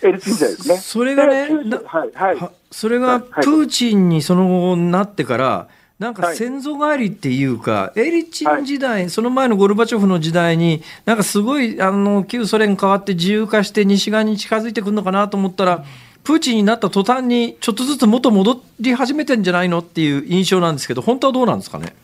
[0.02, 0.76] エリツィン時代ですね。
[0.76, 1.48] それがね、
[1.84, 2.10] はい。
[2.14, 2.38] はい、
[2.70, 15.84] それがプーチンにその後なってから、なんか先祖返りっていうか、はい、エリチン時代、はい、その前のゴルバチョフの時代に、なんかすごいあの旧ソ連変わって自由化して西側に近づいてくるのかなと思ったら、
[16.22, 21.94] プーチンになった途端にちょっとずつ元戻り始めてんじゃないのっていう印象なんですけど、本当はどうなんですかね？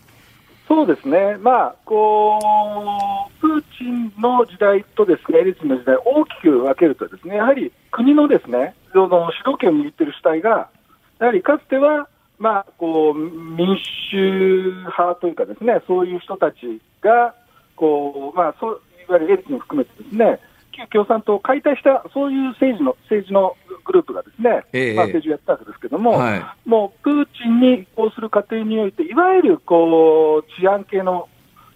[0.67, 2.41] そうですね、まあ、こ
[3.37, 10.69] うプーチンの時代とですねエリツィンの時代、大きく分けると、ですねやはり国のですねその主導権を握っている主体が、
[11.21, 13.77] やはりかつてはまあ、こう民
[14.11, 17.35] 主派というか、ですねそういう人たちが、
[17.77, 20.41] こうまあ、そういわゆるエリツィン含めて、ですね
[20.73, 31.29] 旧共産党を解体した、そういう政治の政治のグループがですね、ええ、まあ、政治をやったわけですけれども、はい、もうプーチンに移行する過程において、いわゆるこう治安系の、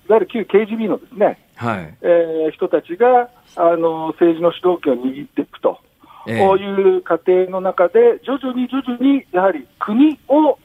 [0.09, 1.97] いわゆる旧 KGB のですね、はい。
[2.03, 5.79] えー、人たちがあの政治の主導権を握っていくと
[6.27, 10.59] いう過程の中で、徐々に徐々にやはり国を、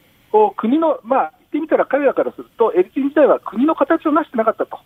[0.56, 4.78] 国の、まあ、言ってみたら彼らからすると、エリツィン自体は国の形を成してなかったと。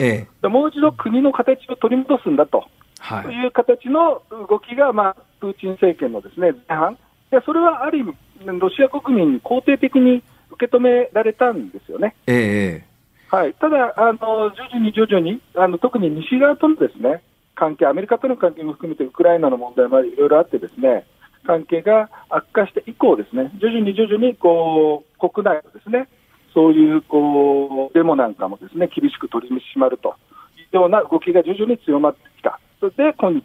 [0.00, 2.64] ええ、もう一度国の形を取り戻すんだと、
[3.00, 6.98] はい、という形の動きが、まあ、プーチン政権のですね前半。
[7.30, 8.14] で、それはある意味、
[8.60, 12.14] ロシア国民に肯定的に受け止められたんですよね。
[12.26, 12.88] ええ。
[13.28, 17.20] はい、ただあの、徐々に徐々にあの、特に西側とのですね
[17.58, 21.04] 関係、アメリカとの関係も含めて、ウクライナの問題もいろいろあって、ですね
[21.44, 26.08] 関係が悪化して以降、ですね徐々に徐々にこう国内のですね
[26.54, 30.14] そういうこうデモなんかもですね厳しく取り締まると
[30.56, 33.42] いうような動きが徐々に強まってきた、それで今日、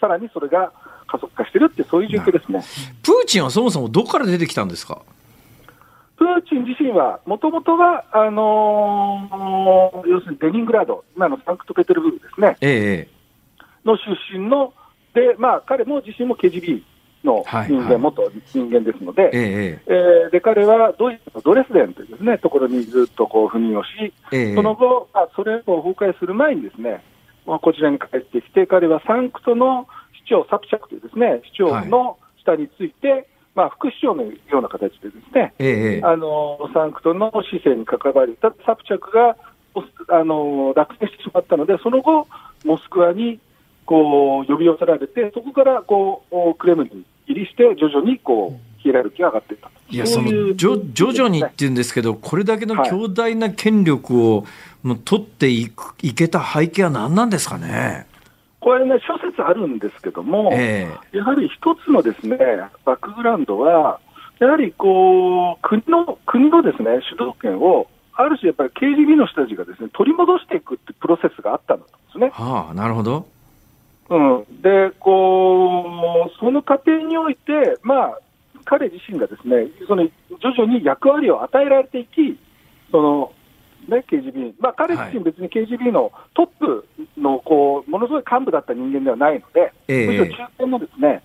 [0.00, 0.72] さらにそれが
[1.06, 2.62] 加速化しているって、そういう状況ですね。
[3.02, 5.02] プーチンはそもそもどこから出てきたんですか？
[6.16, 13.08] プーチン自身は、もともとはあのー、要するにデニングラード、今のサンクトペテルブルクですね、ええ、
[13.84, 14.72] の出身の、
[15.14, 16.82] でまあ、彼も自身も KGB
[17.24, 27.02] の人間、元人間ですので、えええー、で彼はドイツのドレスデンというです、ね、ところにずっとこう赴任をし、えその後、まあ、ソ連邦崩壊する前にですね、
[27.46, 29.86] まあ、こちらに帰ってきて、彼はサンクトの
[30.24, 36.00] 市長、サプチャクというですね市長の下について、はい、まあ、副市長のような形でですね、え。
[36.02, 39.36] あのサンクトの市政に関わり、サプチャクが
[40.08, 42.26] あの落選してしまったので、その後、
[42.64, 43.40] モスクワに
[43.92, 54.46] こう呼び寄せられて、そこからこうクレムリン入りして、徐々にこうヒエラルキーが上がっていったいや、その徐々にっていうんですけど、これだけの強大な権力を
[54.82, 58.06] もう取っていくいけた背景は何なんですかね？
[58.60, 62.38] これね、諸説あるんですけども、えー、やはり一つのですね
[62.86, 64.00] バックグラウンドは、
[64.38, 72.30] やはりこう国の国のですね主導権を、ある種、やっぱり KGB の人たちがですね取り戻していくってプロセスがあったんですね。
[72.32, 73.26] はあ、なるほど。
[74.12, 78.18] うん、でこうその過程において、まあ、
[78.66, 82.38] 彼自身がですねその徐々に役割を与えられていき、
[82.90, 83.32] その
[83.88, 86.86] ね、KGB、まあ、彼自身、別に KGB のトップ
[87.16, 91.22] のこうものすごい幹部だった人間ではないので、えー、むしろ中堅のですね、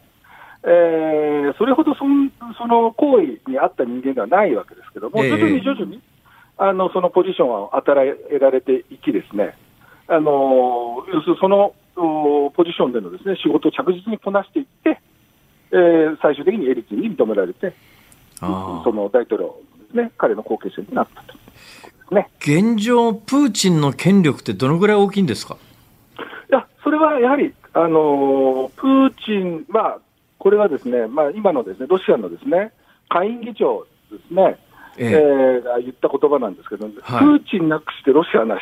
[0.64, 2.00] えー、それほどそ
[2.58, 6.02] その行為にあった人間ではないわけですけども、徐々に徐々に
[6.58, 7.92] あのそのポジションを与
[8.32, 9.56] えられていき、ですね。
[10.08, 15.02] あの要するにそのポジションでのです、ね、仕事を着実にこなしていって、
[15.72, 17.74] えー、最終的にエリツィンに認められて、
[18.40, 18.46] そ
[18.94, 19.56] の大統領
[19.88, 22.16] ですね、彼の後継者になったと。
[22.16, 25.58] ね、現状、プーチンの権力ってどのぐらい大きいんですか？
[26.50, 30.00] いや、それはやはり、あのプーチンは、
[30.40, 32.72] これはですね、まあ、今のですねロシアのですね
[33.10, 34.58] 下院議長ですね、
[34.98, 35.16] ええ。
[35.62, 38.62] ー、が言った言葉なんですけど、はい、プーチンなくしてロシアなし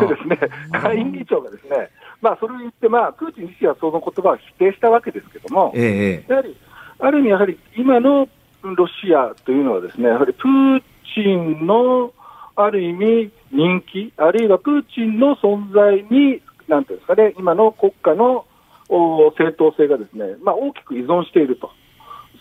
[0.00, 0.38] とですね、
[0.72, 1.90] 下院議長がですね、
[2.20, 6.56] まあ、それを言って、まあ、プーチン自身はその言葉を否定したわけですけども、えやはり、
[6.98, 8.28] ある意味、やはり今の
[8.62, 10.82] ロシアというのはですね、やはりプー
[11.14, 12.12] チンの
[12.56, 18.44] ある意味人気、あるいはプーチンの存在に、なんていうんですかね、今の国家の
[18.88, 21.70] 正当性がですね、まあ、大きく依存していると、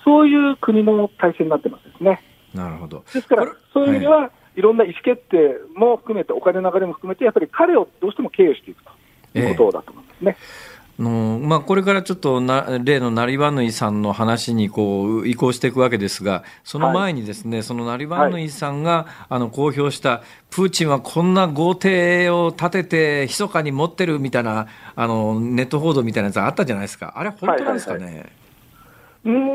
[0.04, 2.22] そういう国の体制になってますですね。
[2.56, 3.04] なるほど。
[3.14, 8.90] ですから、そういう意味では、はい、いろんな意思決定も含めて、お金の流れも含めて、やっぱり彼をどうしても経由していくと
[9.34, 10.38] ことだと思いますね。
[10.40, 28.04] ええのまあ、これからちょっとな例のナリバヌイさんの話にこう移行していくわけですが、その前にですね、はい、そのナリバヌイさんが、あの公表した、プーチンはこんな豪邸を建てて、密かに持ってるみたいなあのネット報道みたいなやつあったじゃないですか、あれ、本当なんですかね？
[28.04, 28.32] はいはいはい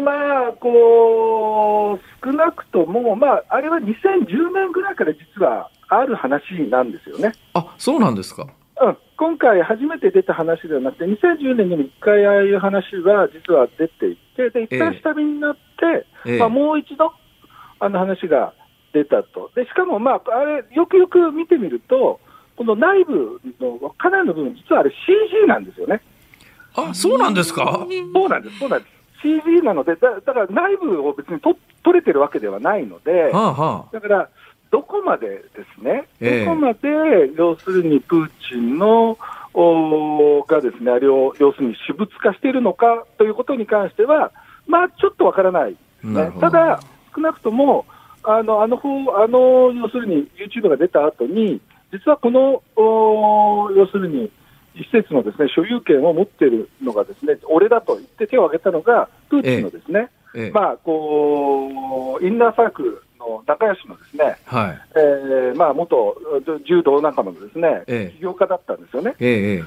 [0.05, 3.87] まあ、こう、少なくとも、まあ、あれは2010
[4.53, 7.33] 年ぐらいから実はある話なんですよね。
[7.55, 8.49] あそうなんですか。
[8.83, 17.13] うん、今回初めて出た話ではなくて、2010年にも1回ああいう話は実は出ていて、で一旦下火になって、えまあ、もう一度
[17.79, 18.55] あの話が
[18.93, 22.21] 出たと、でしかも、まあ、あれ、よくよく見てみると、
[22.57, 26.03] この内部のかなりの部分、実はあれ CG なんですよね。
[26.75, 27.87] あそうなんですか？
[28.15, 28.93] そうなんです、そうなんです。
[29.23, 34.29] CG なので、だだから内部を別にと取れてるわけではないので、はあはあ、だから、
[34.73, 35.43] どこまでで
[35.77, 36.89] すね、えー、どこまで
[37.37, 39.19] 要するにプーチンの
[39.53, 44.33] おがですねあれを要するに私物化しているのかということに関しては、
[44.67, 46.81] まあ、ちょっとわからないですね、ただ、
[47.15, 47.85] 少なくとも、
[48.25, 51.61] あのあのあの要するに YouTube が出た後に、
[51.93, 54.33] 実はこのお要するに
[54.75, 60.51] 施設のですね所有権を持っているのが、ですね俺だと言って手を挙げたのが、プーチンのですね、ええ。
[60.51, 66.17] まあ、こうインナーサークルの仲良しのですね、はいえーまあ、元
[66.67, 69.15] 柔道仲間のですね、ええ、起業家だったんですよね。
[69.19, 69.65] ええ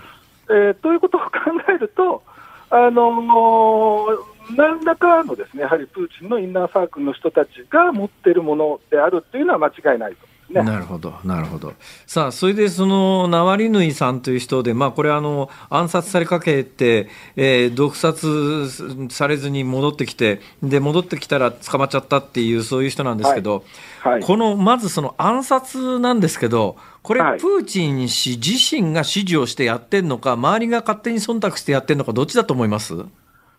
[0.47, 1.30] えー、ということを 考
[1.70, 2.22] えると、
[2.70, 4.08] あの
[4.56, 10.35] 何らかのですねやはりプーチンのインナーサークルの人たちが持っているものであるというのは間違いないと。
[10.48, 11.74] ね、なるほど、なるほど。
[12.06, 18.70] さあ、それでそのナワリヌイさんという人で、まあ、これあの、暗殺されかけて、えー、毒殺
[19.10, 23.66] されずに戻ってきて、で、戻ってきたら捕まっちゃったっていう、そういう人なんですけど、
[24.02, 24.14] はい。
[24.14, 32.93] はい、この、まずその暗殺なんですけど、これ、プーチン氏自身が指示をしてやってんのか、周りが勝手に忖度してやってんのか、どっちだと思います？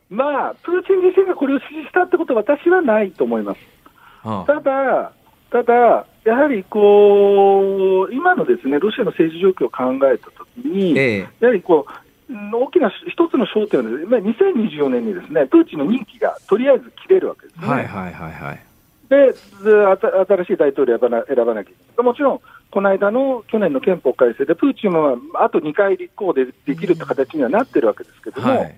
[0.09, 3.59] まあ、プーチン自身がこれを指示したってことは、私はないと思います。
[4.23, 5.13] はあ、ただ、
[5.51, 17.67] ただ、やはりこう今のですねロシアの政治状況を考えたときに、ええ、やはりこう大きな一つの焦点は、ね、2024年にですねプーチンの任期がとりあえず切れるわけですね。
[17.67, 18.61] はいはいはいはい、
[19.09, 28.75] で新しい大統領を選ばな選ばなきゃいけない、もちろん、この間の去年の憲法改正で、プーチンはあと2回立候補でできるって形にはなってるわけですけども、はい、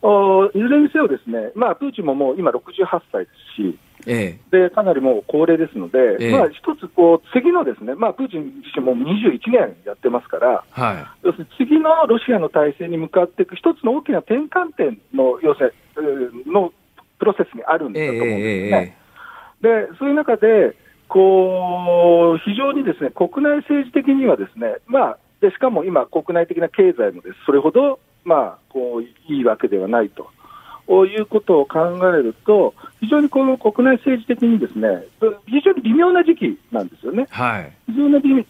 [0.00, 10.92] おいずれにせよ、ですね、まあ、プーチンももう今68歳ですし、ええ、でかなりもう高齢ですので、ええ、まあ、一つこう、次のですね、まあ、プーチン自身も21年やってますから、は
[11.22, 15.72] い、要するに次のロシアの体制に向かっていく一つの大きな転換点の要請
[16.46, 16.72] の
[17.18, 18.96] プロセスにあるんだと思うんですね。
[19.60, 20.76] でそういう中で
[21.08, 27.36] こう非常にですね国内政治的にはですね、まあ、でしかも今、国内的な経済もです。
[27.44, 29.02] それほど、まあ、こう
[29.32, 30.30] いいわけではないと。
[30.88, 35.04] いうことを考えると、非常にこの国内政治的にですね、
[35.46, 37.26] 非常に微妙な時期なんですよね。
[37.30, 38.44] はい、非常に微妙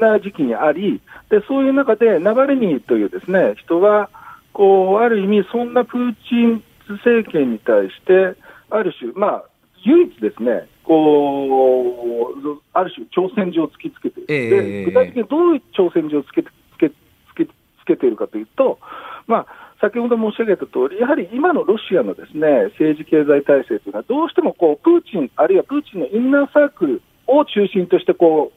[0.00, 4.10] な時期にあり、でそういう中で、ナバレニーというですね人は、
[4.52, 8.34] こうある意味、そんなプーチン政権に対して、
[8.70, 9.44] ある種、まあ、
[9.84, 16.94] 唯一ですね、こうある種、挑戦状を突きつけてえー、で具体的にどういう挑戦状をつけてつけつ
[17.36, 17.50] けつ
[17.86, 18.78] けているかというと、
[19.26, 28.52] まあ、先ほど申し上げた通り、やはり今のロシアのですね政治経済体制というのは、どうしてもこうプーチン、あるいはプーチンのインナーサークルを中心としてこ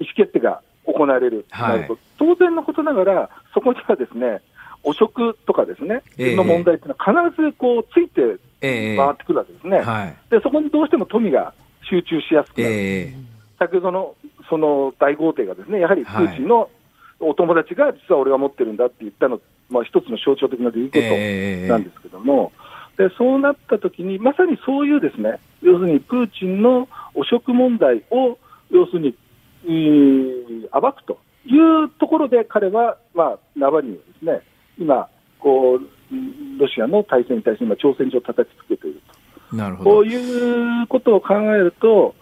[0.00, 1.88] う意思決定が行われる、はい、
[2.18, 4.42] 当然のことながら、そこにはですね
[4.82, 8.20] 汚職とかですね、えー、の問題というのは必ずこうついて
[8.60, 11.54] 回ってくるわけですね、えーはい、でそこにどうしても富が
[11.88, 14.14] 集中しやすくなる、えー、先ほどの
[14.48, 16.70] その大豪邸がですねやはりプーチンの
[17.18, 22.52] お友達が実は俺が持ってるんだって言ったのまあ、一つの象徴的な出来事なんですけども、
[22.98, 28.38] えー、でそうなったときに、まさにそういうですね、要するにプーチンの汚職問題を、
[28.70, 29.16] 要するに、
[29.64, 34.42] えー、暴くというところで、彼は、まあ、ナバリにですね、
[34.78, 35.08] 今、
[35.38, 35.80] こう、
[36.58, 39.00] ロシアの体制に対して今、挑戦状を叩きつけている
[39.50, 39.56] と。
[39.56, 42.14] なるほどこういうことを考えると、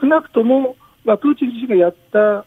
[0.00, 2.44] 少なくとも、まあ、プーチン自身がやった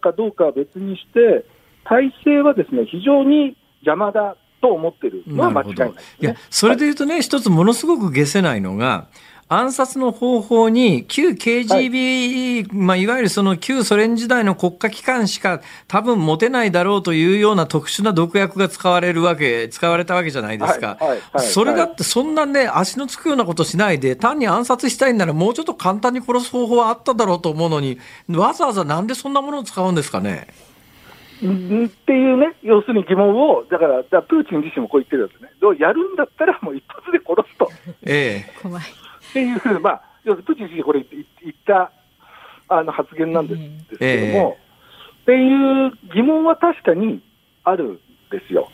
[0.00, 1.44] かどうかは別にして、
[1.84, 9.08] 体制はですね非常に邪魔だと思ってるのは間違いない、ね、いやそれで言うとね、はい、一つものすごく解せないのが、
[9.48, 20.96] 暗殺の方法に旧 KGB、はい、まあ、いわゆるその旧ソ連時代の国家機関しか多分持てないだろうというような特殊な毒薬が使われるわけ、使われたわけじゃないですか。
[21.00, 30.48] はいはい、それだってそんなね、足のつくようなことしないで、単に暗殺したいんならもうちょっと簡単に殺す方法はあっただろうと思うのに、わざわざなんでそんなものを使うんですかね。
[31.36, 37.68] っていうね、要するに疑問を、だから、だプーチン自身もこう言ってるんですね、やるんだったらもう一発で殺すと。
[38.02, 38.82] ええ、怖い。
[38.82, 41.92] っていう、まあ、要するにプーチン自身、これ言った
[42.68, 47.22] あの発言なんですけども、えっていう疑問は確かに
[47.64, 47.94] あるん
[48.30, 48.68] ですよ。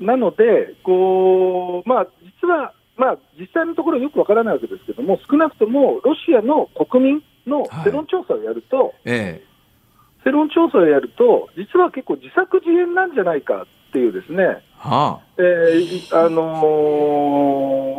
[0.00, 2.06] なので、こうまあ、
[2.42, 9.53] 実は、まあ、実際のところよくわからないわけですけども、少なくともロシアの国民の世論調査をやると、はいええ
[10.24, 15.24] 世論調査をやると、実は結構自作自演なんじゃないかっていうですね、はあ。
[15.38, 16.44] えー、あのー、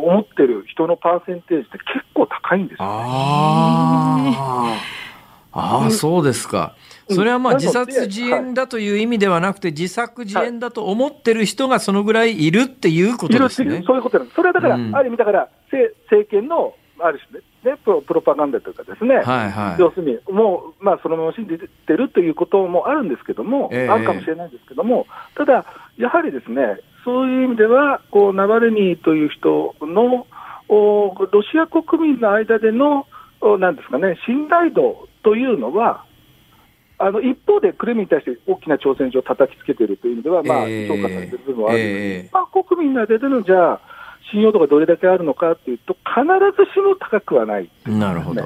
[0.02, 2.90] 思ってる人のパーセンテージって結構高いんですよ、ね、
[5.52, 6.74] ああ、そうですか。
[7.08, 13.84] それはまあ自殺自演だという意味ではなくて、自作自演だと思ってる人がそのぐらいいるっていうことですね。
[13.86, 14.36] そういうことなんです。
[14.36, 25.66] それはだから、うん、ある意味だから、政権のある種ね、ね、プロプロパガンダというかですね、はいはい、要するに、もう、まあ、そのまま信じてるということもあるんですけども、えー、あるかもしれないんですけども、ただ、
[25.98, 30.26] やはりですね、そういう意味では、こう、ナバレニーという人の、
[30.68, 33.06] おロシア国民の間での、
[33.40, 36.04] おなんですかね、信頼度というのは、
[36.98, 43.80] あの一方でクレムに対して大きな挑戦状を叩きつけているという意味では、まあ、評価されている部分はあるんです、えー、まあ、国民の間でのじゃあ、
[44.30, 46.24] 信用度がどれだけあるのかというと、必
[46.56, 48.42] ずしも高くはない、ね、なるほど。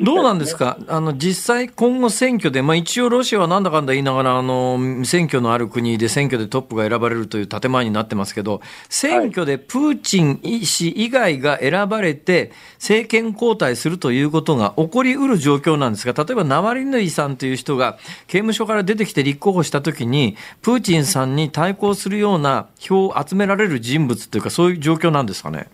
[0.00, 25.68] どうなんですか、あの実際、今後、選挙で、まあ、一応、ロシアはなんだかんだ言いながらあの、選挙のある国で選挙でトップが選ばれるという建前になってますけど、選挙でプーチン氏以外が選ばれて、政権交代するということが起こりうる状況なんですが、例えばナワリヌイさんという人が刑務所から出てきて立候補したときに、プーチンさんに対抗するような票を集められる人物というか、そういう状況なんですかね？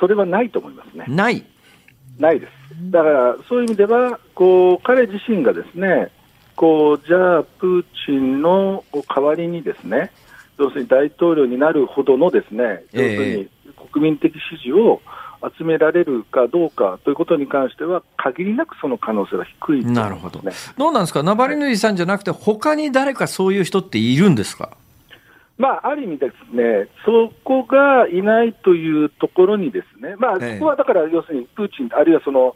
[0.00, 1.04] それはないと思いますね。
[1.08, 1.44] ない
[2.18, 2.52] ないです。
[2.90, 6.10] だから、そういう意味では、こう、彼自身がですね、
[6.56, 10.10] こう、じゃあ、プーチンの代わりにですね、
[10.58, 13.48] 要するに大統領になるほどのですね、要するに
[13.92, 15.00] 国民的支持を
[15.56, 20.42] 集められるかどうかということに関しては、限りなくその可能性は低い、ね、なるほど。
[20.76, 24.76] どうなんですか、ナバリヌイさんじゃなくて、他に誰かそういう人っているんですか？
[25.58, 32.54] まあ、ある意味ですね、そこがいないというところにですね、まあ、そこはだから、要するにプーチン、あるいはその、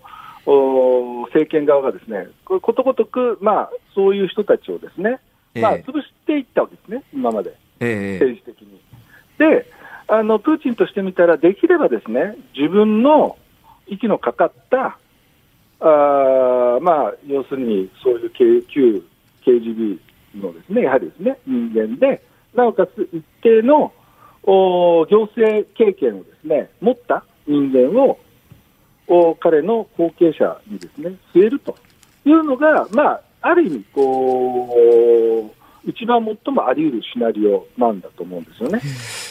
[1.26, 5.18] 政権側がですね、ことごとく、まあ、そういう人たちをですね、
[5.60, 8.80] まあ、潰していったわけですね、今まで、政治的に。
[9.38, 9.66] で
[10.08, 13.36] あの、プーチンとしてみたら、できればですね、自分の
[13.88, 14.98] 息のかかった、
[15.80, 19.04] あまあ、要するにそういう旧
[19.44, 19.98] KGB
[20.36, 22.22] のですね、やはりですね、人間で、
[22.54, 23.92] なおかつ一定の
[24.44, 28.18] お行政経験をですね持った人間を
[29.06, 31.76] お彼の後継者にですね据えると
[32.24, 35.50] いうのが、まあ、ある意味こ
[35.84, 38.80] う、一番最もあり得るシナリオなんだと思うんですよね。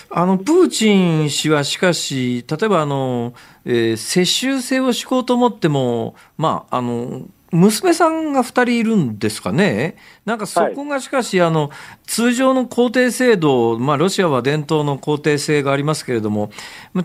[0.09, 7.22] あの、プーチン氏はしかし、例えばあの、えー、世襲制を敷こうと思っても、まあ、あの、
[7.52, 11.70] 娘さんが2人いるんですかね、なんかそこがしかし、はい、あの
[12.08, 16.49] 通常の皇帝制度、まあ、ロシアは伝統の皇帝制がありますけれども、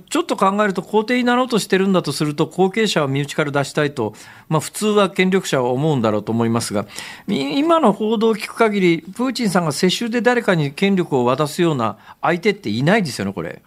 [0.09, 4.15] ちょっと考えると、皇帝になろうとしてるんだとすると、後継者は身内から出したいと、
[4.49, 6.87] まあ、普通は権力者は思うんだろうと思いますが、
[7.27, 13.63] 今の報道を聞く限り、プーチンさんが世襲で誰かに権力を渡すような相手っていないですよね、これ。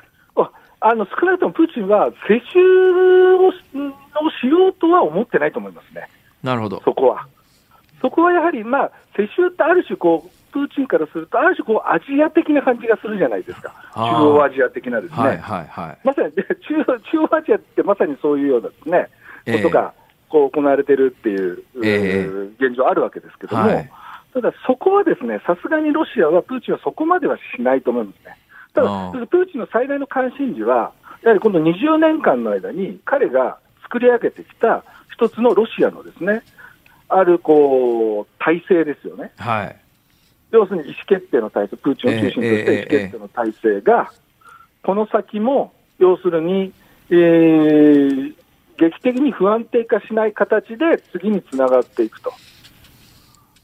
[0.81, 3.51] あの少なくともプーチンは世襲を
[4.41, 6.07] しようとは思ってないと思いますね。
[6.43, 6.81] なるほど。
[6.83, 7.27] そこは。
[8.01, 16.43] そこはやはり、まあ、世襲ってある種こう、プーチンからすると、ある種こうアジア的な感じがするじゃないですか、中央アジア的なですね、はいはいはい、まさに中
[17.11, 19.09] 中央アジアってまさにそういうようなですね、
[19.45, 19.93] えー、ことが
[20.27, 23.91] こう行われてるっていう、えー、現状あるわけですけども、はい、
[24.33, 28.37] ただそこはですね、さすがにロシアは、プーチンはそこまではしないと思うんですね。
[28.73, 28.87] ただ、
[29.27, 33.57] プーチンの最大の関心事は、やはりこの20年間の間に、彼が
[33.89, 36.43] 作り上げてきた一つのロシアのですね、
[37.09, 39.31] あるこう体制ですよね。
[39.37, 39.75] はい。
[40.51, 44.11] 要するに意思決定の体制、プーチンを中心とした意思決定の体制が、
[44.83, 46.71] この先も要するに、
[47.09, 48.35] えー、
[48.77, 52.31] 劇的に不安定化しない形で次につながっていくと。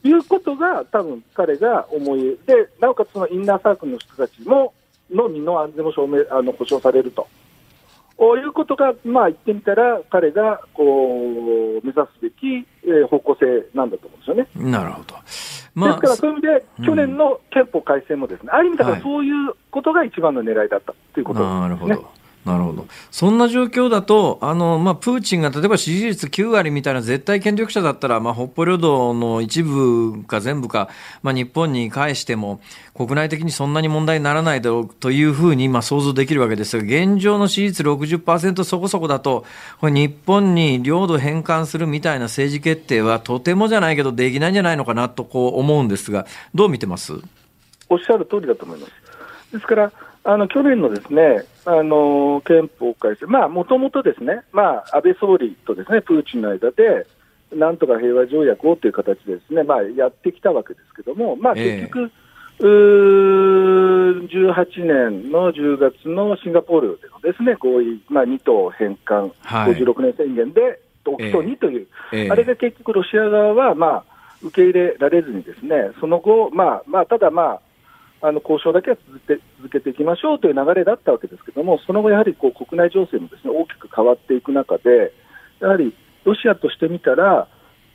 [0.03, 4.73] いうことが、多分彼が思いで、なおかつそのインナーサークルの人たちも、
[5.09, 7.27] の身の安全も証明あの保証されると。
[8.17, 14.71] こういうことが、まあ、言ってみたら、彼がこう目指すべき、えー、方向性なんだと思うんですよね。
[14.71, 15.15] なるほど。
[15.75, 21.59] まあ、ですから、そういう意味で、去年の憲法改正もですね、ある意味だからそういうことが一番の狙いだったということですね。
[21.59, 22.14] なるほど。
[22.45, 22.85] なるほど。
[23.09, 30.89] そんな状況だと、あの、まあ、プーチンが例えば支持率9割みたいな絶対権力者だったら、まあ、北方領土の一部か全部か、
[31.23, 32.61] まあ、日本に返しても、
[32.93, 39.43] 国内的にそんなに問題にならないだろうというふうに、今想像できるわけですが、現状の支持率60%そこそこだと、
[39.81, 47.13] これ日本に領土返還するみたいな政治決定は、とてもじゃないけど、できないんじゃないのかなとこう思うんですが、どう見てます？
[47.89, 48.91] おっしゃる通りだと思います。
[49.51, 49.91] ですから、
[50.27, 57.05] あの去年のですね、あの憲法改正、まあ、もともとですね、まあ、安倍総理とですね、プーチンの間で、
[57.53, 62.11] なんとか平和条約をという形でですね、まあ、やってきたわけですけども、まあ、結局、
[62.59, 72.27] えー、18年の10月のシンガポールでのですね、合意、まあ、2島返還、はい、56年宣言で、起きそうにという、えーえ。
[72.29, 74.03] ー、あれが結局ロシア側は、まあ、
[74.41, 77.61] 受け入れられずにですね、その後、まあ、まあ、ただまあ、
[78.27, 85.13] あの交渉だけは続け続けていきましょうという流れだったわけですけれども、その後、やはりこう国内情勢もです、ね、大きく変わっていく中で、
[85.59, 87.47] やはりロシアとしてみたら、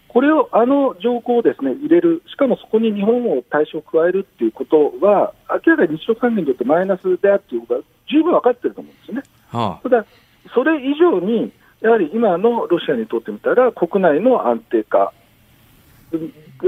[0.06, 5.34] これをあの条項をです、ね、入れる、しかもそこに日本を対象を加えるということは、
[5.66, 9.22] 明らかに日露関係にとってマイナスであるということが十分分かっていると思うんですね。
[9.50, 10.04] はあ、ただ、
[10.54, 15.12] それ以上に、やはり今のロシアにとってみたら、国内の安定化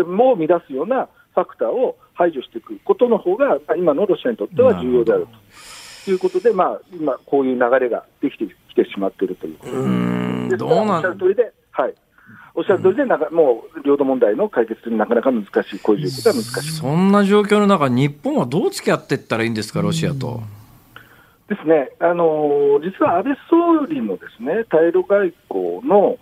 [0.07, 5.28] も乱すようなファクターを排除していくことの方が、今のロシアにとっては重要であると。
[6.05, 9.78] ということで、まあ、今、こういう流れができてきてしまっているということで
[10.51, 10.57] す。
[10.59, 11.18] どうなん？
[11.18, 11.95] で、はい。
[12.55, 16.72] おっしゃる通りで、なんかもう領土問題の解決になかなか難しい、こういうことは難しい。
[16.72, 20.43] そんな状況の中、日本はどう付き合っていったらいいんですか、ロシアと？
[21.49, 26.16] ですね、あの実は安倍総理のですね対ロ外交の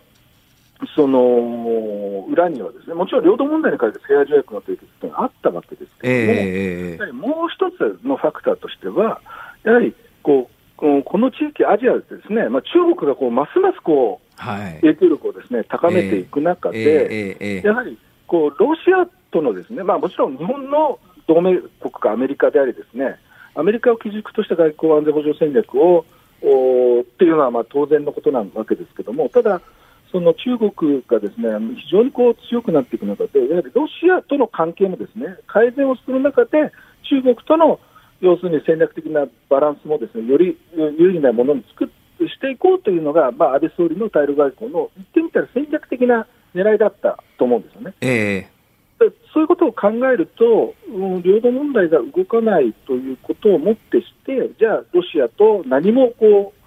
[0.95, 9.20] その裏にはですね、もちろん領土問題に関して平和条約の締結というのがあったわけですけれども、えー、やはりもう一つのファクターとしては、
[9.62, 10.55] やはりこう
[11.05, 23.16] この地域、アジアでですね、まあ、中国がこうますますこう、はい、影響力をですね高めていく中で、えー、やはりこうロシアとのですね、まあ、もちろん日本の同盟国かアメリカでありですね、
[23.55, 26.07] アメリカを基軸とした外交安全保障戦略を
[26.43, 29.61] おっていうのはまあ当然のことなわけですけれども、ただ、
[30.12, 36.72] その中国がですね非常にこう強くなっていく中で、やはりロシアとの関係もですね改善をする中で、
[37.08, 37.80] 中国との
[38.20, 40.58] 要するに戦略的なバランスもですねより
[40.98, 41.90] 有利なものに作
[42.28, 47.94] していこうというのが、まあ、安倍総理の対ロ外交の言ってみたら戦略的な狙いだったと思うんですよね。
[48.00, 48.61] えー
[49.32, 50.74] そういうことを考えると、
[51.22, 56.59] 領土問題が動かないということをもってして、じゃあ、ロシアと何もこう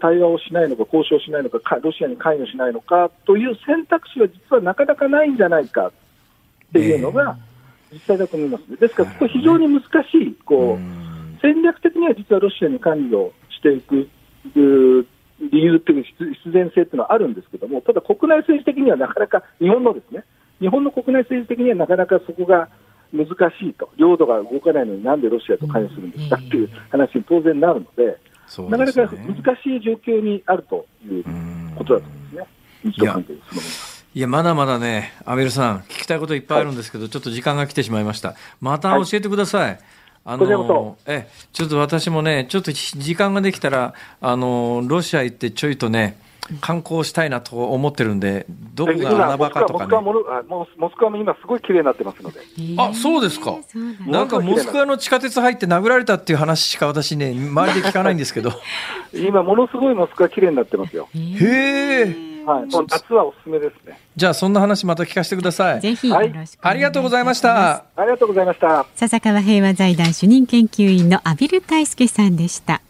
[0.00, 5.92] 対話をしないのか、交渉しないのか、ロシアに関与しないのかという選択肢は実はなかなかないんじゃないかっ
[6.72, 7.36] ていうのが
[7.90, 8.78] 実際だと思います。
[8.78, 9.86] ですから、ここ非常に難し
[10.18, 14.08] い、こう戦略的には実はロシアに関与していく
[14.54, 20.24] 理由っていう必然性っていうのはあるんですけども、ただ国内政治的にはなかなか日本のですね、
[20.60, 22.68] 日本の国内政治的にはなかなかそこが
[23.12, 28.18] 難しいと、領土が動かないのになんでロシアと関与するんですかっていう話に当然なるので、で
[28.58, 31.24] ね、なかなか難しい状況にあるという
[31.76, 38.34] ことだと思うんですね、いや、まだまだね、アベルさん、聞きたいこといっぱいあるんですけど、はい、ちょっと時間が来てしまいました。
[38.60, 39.62] また教えてください。
[39.62, 39.80] はい
[40.24, 46.16] あのえちょっと私もね、ちょっと時間ができたら、あのロシア行ってちょいとね、
[46.60, 49.96] 観光したいなと思ってるんで、どこが穴場かとかね。
[50.00, 52.40] モスクワも今、すごい綺麗になってますので。
[52.78, 53.58] あそうですか。
[54.06, 58.50] なんかモスクワの地下鉄入って殴られたっていう話しか私ね、周りで聞かないんですけど。
[59.14, 61.08] 今、ものすごいモスクワ綺麗になってますよ。
[61.14, 62.32] へえ。
[62.44, 64.00] はい、夏はおすすめですね。
[64.16, 65.80] じゃあそんな話また聞かせてください。
[65.80, 67.84] ぜひよろしく、はい、ありがとうございました。
[67.94, 68.84] ありがとうございました。
[68.96, 72.82] 笹川平和財団主任研究員の畔蒜泰助さんでした。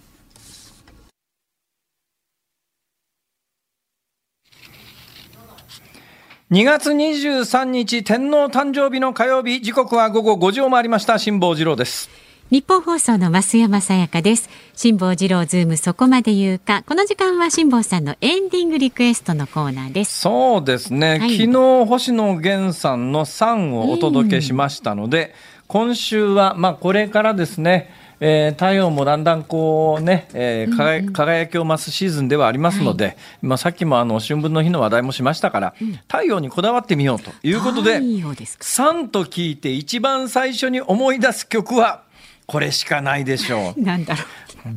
[6.53, 9.63] 2月23日天皇誕生日の火曜日。
[9.63, 11.19] 時刻は午後5時を回りました。
[11.19, 12.11] 辛坊治郎です。
[12.51, 14.51] ニッポン放送の増山さやかです。
[14.75, 16.85] 辛坊治郎ズームそこまで言うか。
[16.87, 20.21] この時間は辛坊さんのエンディングリクエストのコーナーです。
[20.21, 25.35] そうですね、はい、昨日星野源さんの SUN をお届けしましたので、
[25.69, 27.91] 今週はまあこれからですね
[28.25, 42.05] えー、太陽もだんだんこうね、えー、輝輝きを増すシーズンではありますので、はい、まあ、さっきもあの春分の日の話題もしましたから、うん、太陽にこだわってみようということで、3と聞いて一番最初に思い出す曲は、
[42.47, 43.81] これしかないでしょう。
[43.83, 44.27] なんだろう。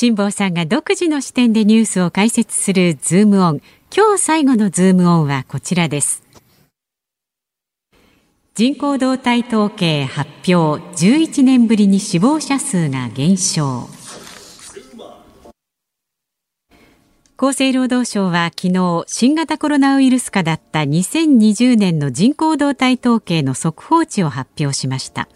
[0.00, 3.60] 辛坊さんが独自の視点でニュースを解説するズームオン。
[3.92, 6.22] 今日最後のズームオンはこちらです。
[8.54, 13.88] 人口動態統計発表11年ぶりに死亡者数が減少
[17.36, 25.28] 厚生労働省は昨日新型コロナウイルス禍だった2020年の人口動態統計の速報値を発表しました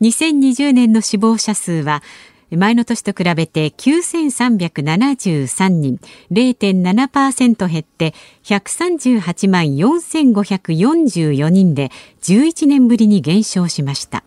[0.00, 2.02] 2020年の死亡者数は
[2.50, 5.98] 前の年と比べて9373人、
[6.30, 11.90] 0.7%減って138万4544人で
[12.22, 14.22] 11年ぶりに減少しました。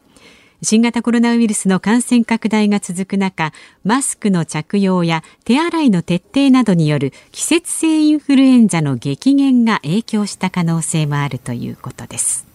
[0.61, 3.53] 新型コロナウイルスの感染拡大が続く中、
[3.85, 12.48] マスクの着用や手洗いの徹底などによる季節性インフルエンザの激減が影響した可能性もあるということです。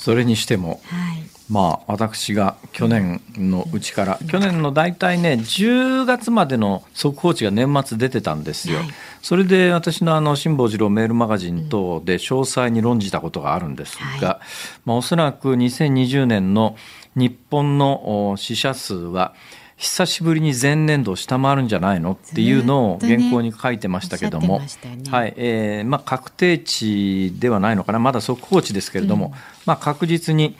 [0.00, 1.22] それにしても、はい。
[1.50, 8.78] まあ、私が去年のうちから、去年の大体ね、10月までの速報値が年末出てたんですよ。
[8.78, 8.88] はい、
[9.20, 14.38] それで私のあの辛坊治郎メールマガジン等で詳細に論じたことがあるんですが、はい。
[14.86, 16.76] まあ、おそらく2020年の
[17.14, 19.34] 日本の死者数は、
[19.80, 24.66] 久しぶりに前年度を下回るんじゃないのっていうのを原稿に書いてましたけども、ね
[25.10, 27.98] はいえーまあ、確定値ではないのかな。
[27.98, 29.32] まだ速報値ですけれども、うん、
[29.64, 30.54] まあ、確実に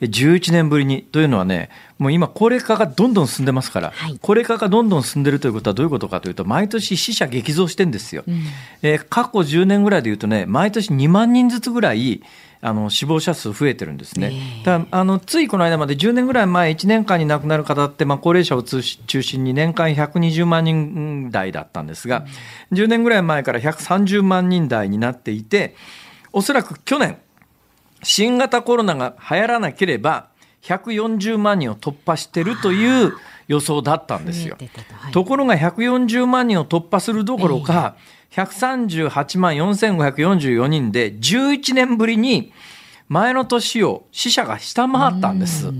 [0.00, 8.22] 11年ぶりにというのはね、もう今、高齢化がどんどん進んでますから、はい、高齢化がどんどん進んでるということはどういうことかというと、毎年死者激増してんですよ。
[8.24, 8.44] うん、
[8.82, 12.22] えー、過去10年ぐらいでいうとね、毎年2万人ずつぐらい、
[12.66, 14.32] あの死亡者数増えてるんですね。
[14.64, 22.24] だあのついこの間まで10年ぐらい前、1年間に亡くなる方って、まあ、高齢者を中心に年間120万人台だったんですが、
[22.70, 25.76] うん、10年ぐらい前から130万人台になっていて、
[26.32, 27.18] おそらく去年、
[28.02, 30.28] 新型コロナが流行らなければ
[30.62, 33.12] 140万人を突破してるという
[33.46, 34.56] 予想だったんですよ。
[34.58, 37.96] はい、ところが140万人を突破するどころか、
[38.34, 42.52] 138万4544人で11年ぶりに
[43.08, 45.72] 前の年を死者が下回ったんです。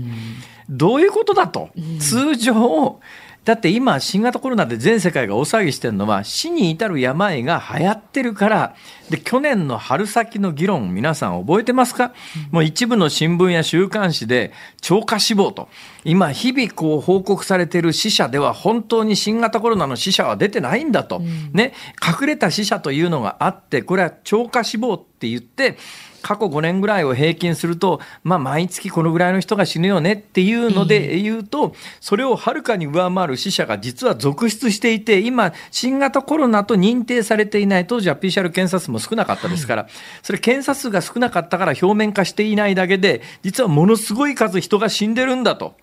[0.69, 1.69] どういうことだと？
[1.99, 2.99] 通常、
[3.45, 8.75] だって今、新型コロナで全世界が大騒ぎしてるのは、死に至る病が流行ってるから、
[9.11, 12.11] で、去年の春先の議論、皆さん覚えてますか、
[12.49, 15.69] もう一部の新聞や週刊誌で、超過死亡と、
[16.03, 21.19] 今、日々こう報告されている死者では、本当に新型コロナの死者は出てないんだと、
[21.53, 21.73] ね、
[22.03, 25.77] 隠れた死者というのがあって、これは超過死亡って言って、
[26.25, 39.87] 過去5年ぐらいを平均すると、まあ、毎月このぐらいの人が死ぬよねっていうので言うと、それをはるかに上回る死者が実は続出していて、今、新型コロナと認定されていない、当時は PCR 検査数も少なかったですから、
[40.23, 45.75] それ検査数が少なかったから表面化していないだけで、実はものすごい数人が死んでるんだと。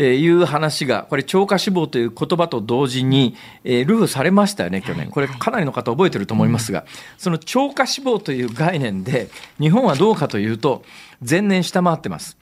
[0.00, 3.34] えいう話が、これ、超過死亡という言葉と同時に、
[3.64, 5.10] えー、ルフされましたよね、去年。
[5.10, 6.86] これ、かなりの方覚えてると思いますが、
[7.18, 9.28] その超過死亡という概念で、
[9.58, 10.84] 日本はどうかというと、
[11.28, 12.36] 前年下回ってます。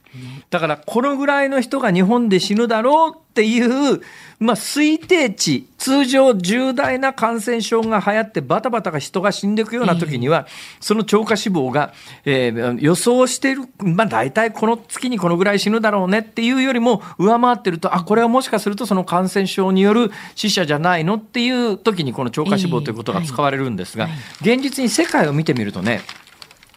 [0.50, 4.00] だからこのぐらいの人が日本で死ぬだろうっていう、
[4.38, 10.46] まあ、推定値、通常重大な感染症が流行ってバタバタが人が死んでいくような時には、
[10.80, 11.92] その超過死亡が、
[12.24, 24.08] えー、予想している、まあ、大体この月にこのぐらい死ぬだろうねっていうよりも上回ってると、あ、これはもしかするとその感染症による死者じゃないのっていう時にこの超過死亡ということが使われるんですが、
[24.40, 26.00] 現実に世界を見てみるとね、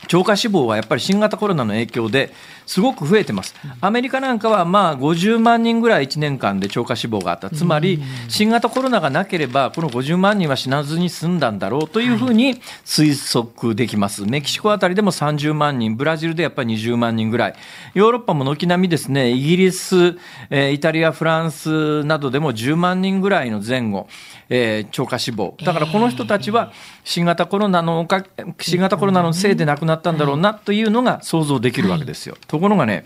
[0.08, 2.34] 超過死亡はやっぱり新型コロナの影響で
[2.70, 3.56] すごく増えてます。
[3.82, 7.50] アメリカなんかはまあ50万人ぐらい1年間で超過死亡があった。
[7.50, 14.22] つまり新型コロナがなければこの50万人は死なずに済んだんだろうというふうに推測できます。
[14.22, 17.56] メキシコあたりでも30万人、ブラジルでやっぱり20万人ぐらい。
[17.96, 20.16] ヨーロッパも軒並みですね、イギリス、
[20.52, 24.08] えイタリア、フランスなどでも10万人ぐらいの前後。
[24.50, 25.56] えー、超過死亡。
[25.64, 28.26] だからこの人たちは新型コロナのか、
[28.60, 32.36] 新型コロナのせいで亡くなったんだろうなというのが想像できるわけですよ。
[32.48, 33.06] ところがね、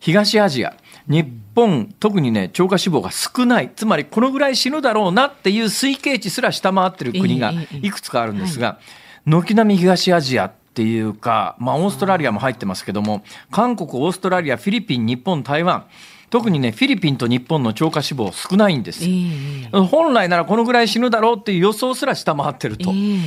[0.00, 0.74] 東アジア、
[1.06, 8.78] 日本、特にね、超過死亡が少ない、つまりこのぐらい死ぬだろうなっていう推計値すら下回ってる国がいくつかあるんですが、
[9.26, 15.84] 軒並み東アジアっていうか、まあ、オーストラリアも入ってますけども、韓国、オーストラリア、フィリピン、日本、台湾、
[16.30, 22.90] 特にね、フィリピンと日本の超過死亡少ないんです、えー、本来ならこのぐらい死ぬだろうっていう予想すら下回ってると。
[22.90, 23.20] えー、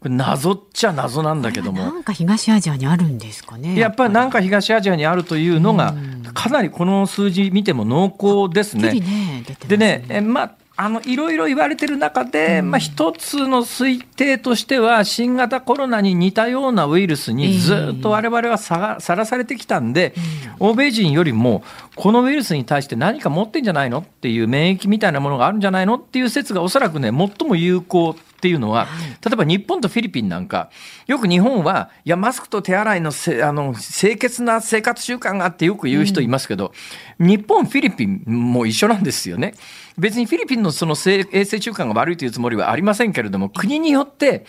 [0.00, 1.78] これ謎っちゃ謎なんだけども。
[1.78, 3.78] なんか東アジアにあるんですかね。
[3.78, 5.94] やっぱりなんか東アジアにあるというのが、
[6.34, 8.92] かなりこの数字見ても濃厚ですね。
[8.92, 20.14] ねでね、えまああのいろいろ言われてる中で、まあ、一つの推定としては、新型コロナに似たようなウイルスにずっと我々はさらされてきたんで、
[20.58, 21.62] 欧米人よりも、
[21.94, 23.98] このウイルスに対して何か持ってんじゃないの？
[23.98, 25.96] っていう免疫みたいなものがあるんじゃないの？
[25.96, 28.88] っていう説がおそらくね、最も有効っていうのは、
[29.24, 30.68] 例えば日本とフィリピンなんか、
[31.06, 36.72] よく日本は、いや、マスクと手洗いのせあの清潔な生活習慣があってよく言う人いますけど、
[37.20, 39.54] うん、日本、フィリピンも一緒なんですよね。
[39.96, 44.44] 別にフィリピンのその衛生習慣が悪いというつもりはありませんけれども、国によって、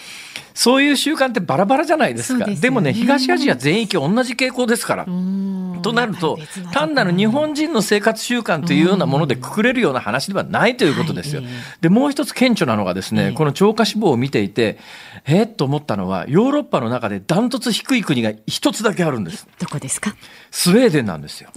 [0.55, 2.45] そういう習慣ってバラバラじゃないですか。
[2.45, 5.05] でね、でもね、東アジア全域同じ傾向ですから。
[5.05, 6.39] となると、
[6.71, 11.41] 単なる日本人の生活習慣というようなものでくくれるような話ではないということですよ。
[11.81, 14.77] で、もう一つ顕著なのがですね、この超過華死亡を見ていて、
[15.25, 19.47] えー、と思ったのは、ヨーロッパの中でダントツ低い国が一つだけあるんです。
[19.59, 20.15] どこですか？
[20.51, 21.49] スウェーデンなんですよ。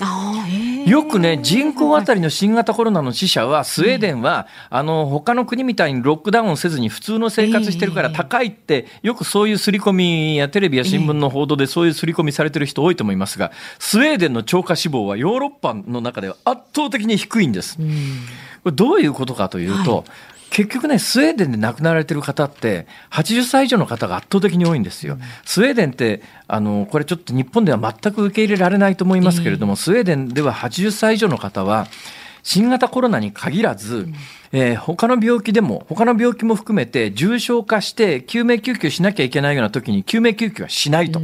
[0.87, 17.77] よくね、人口あたりの新型コロナの死者は、スウェーデンは、あの、他の国みたいにロックダウンせずに普通の生活してるから高いって、よくそういう刷り込みやテレビや新聞の報道でそういう刷り込みされてる人多いと思いますが、スウェーデンの超過死亡はヨーロッパの中では圧倒的に低いんです。
[17.77, 17.83] こ
[18.71, 20.05] れどういうことかというと、はい
[20.51, 25.19] 結局ね、スウェーデンで亡くなられてる方って、80歳以上の方が圧倒的に多いんですよ。
[25.45, 31.89] スウェーデンって、あの、これちょっと日本では全く受け入れられないと思いますけれども、スウェーデンでは80歳以上の方は、
[32.43, 34.09] 新型コロナに限らず、
[34.59, 41.21] えー、他の病気でも、他の病気も含めて重症化して救命救急しなきゃいけないような時に救命救急はしないと。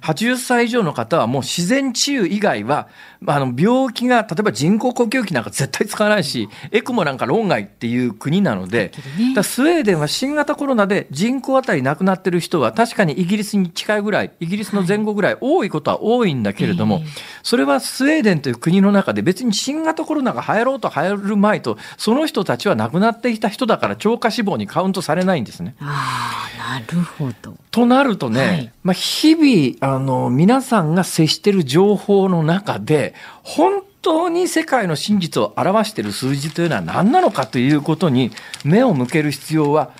[0.00, 2.88] 80歳以上の方はもう自然治癒以外は、
[3.26, 8.92] あの病気が、例えば人工呼吸器なんか絶対使わないし、エクモなんか論外っていう国なので、
[9.34, 17.02] だスウェーデンは新型コロナで人口あたり亡くなってる人は確かにイギリスに近いぐらい、イギリスの前後ぐらい多いことは多いんだけれども、
[17.42, 25.76] それはスウェーデンという国の中で別に新型コロナが流行ろうと流行る前と、その人たちは亡くなっていた人だから超過死亡にカウントされないんですね。
[25.80, 27.56] あなるほど。
[27.70, 38.30] となるとね、はい、まあ、日々あの皆さんが接している情報の中で本当に世界の真実を表している数字というのは何なのかということに
[38.64, 39.90] 目を向ける必要は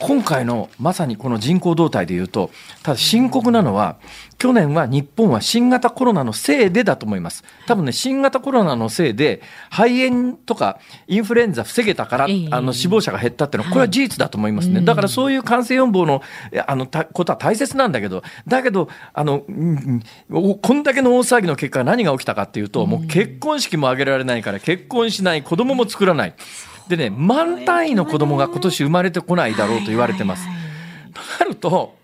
[0.00, 2.50] 今回のまさにこの人口動態でいうと
[2.82, 3.96] ただ深刻なのは
[4.38, 7.42] 去年は日本は新型コロナのせいでだと思います。
[7.66, 10.78] 多分ね、新型コロナのせいで、肺炎とか
[11.08, 14.80] インフルエンザ防げたから、あの死亡者が減ったっていうのは、これは事実だと思いますね。
[14.80, 16.22] だからそういう感染予防の
[16.66, 26.34] あのことは大切なんだけど、だけど、あの、こんだけの大騒ぎの結果、何が起きたかっていうと、もう結婚式も挙げられないから、結婚しない、子供も作らない。
[26.88, 30.46] でね、万単位の子供が今年生まれてこないだろうと言われてます。
[31.14, 31.96] となると、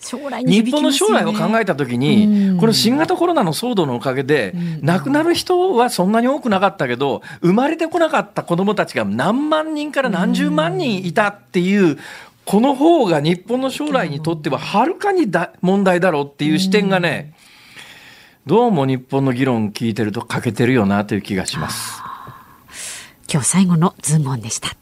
[0.00, 11.98] 将来日本の将来を考えたときに、この新型コロナの騒動のおかげで、亡くなる人はそんなに多くなかったけど、生まれてこなかった子どもたちが何万人から何十万人いたっていう、
[12.44, 17.34] この方が日本の将来にとってははるかにだ問題だろうっていう視点がね、
[18.46, 22.07] どうも日本の議論聞いてると欠けてるよなという気がします。
[23.30, 24.74] 今日最後のズームオンでした。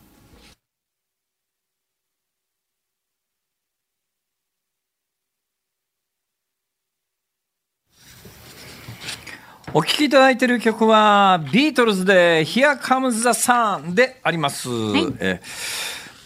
[9.74, 14.70] お聴きいただいている曲はビートルズで Here Comes the Sun であります。
[14.70, 15.40] はい、え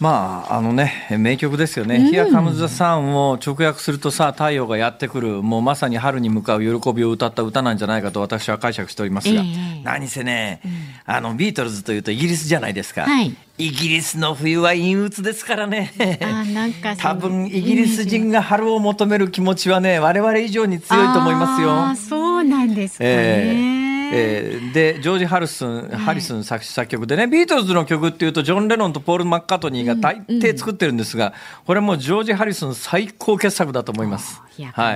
[0.01, 5.43] まああのね名曲ですよね「うん、Here Comes the Sun」を直訳するとさ太陽がやってくる。
[5.43, 10.71] もうまさに春に向かう喜びを歌った歌なんじゃないかと私は解釈しておりますが、えー、何せね、うん、
[11.05, 15.93] あのビートルズというとイギリスじゃないですか、はい、イギリスの冬は陰鬱ですからね。
[16.21, 21.71] あなんか多分イギリス人が春を求める気持ちはね我々以上に強いと思いますよ。
[21.73, 23.80] あそうなんですかね、えー
[24.13, 31.33] えー、でジョージ・ハリスン、ハリスン作作曲でねビートルズの曲っていうとジョン・レノンとポール・マッカートニーが大抵作ってるんですが、
[31.65, 34.41] これもジョージ・ハリスン最高傑作だと思います。
[34.73, 34.93] は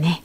[0.00, 0.22] い、ね。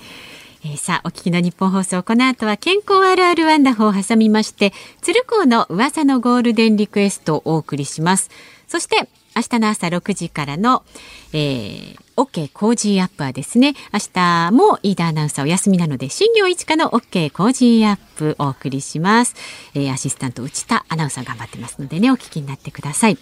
[0.65, 4.71] えー、さあ、お聞きのニッポン放送、この後は健康あるあるワンダホーを挟みまして、
[5.01, 8.30] 鶴光の噂のゴールデンリクエストをお送りします。
[8.69, 10.84] そして、明日の朝6時からの、
[11.34, 19.36] えー、OK Cozy Up はですね、明日も飯田アナウンサーお休みなので、新業一課の OK コージーアップお送りします。
[19.73, 23.17] えー、アシスタント内田アナウンサー頑張ってますのでね、お聞きになってください。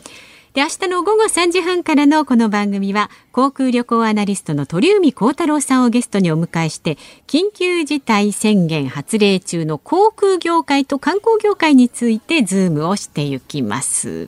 [0.53, 14.27] で、明日の午後3時半からのこの番組は、航空旅行アナリストの鳥海高太朗さんをゲストにお迎えして、緊急事態宣言発令中の航空業界と観光業界についてズームをしていきます。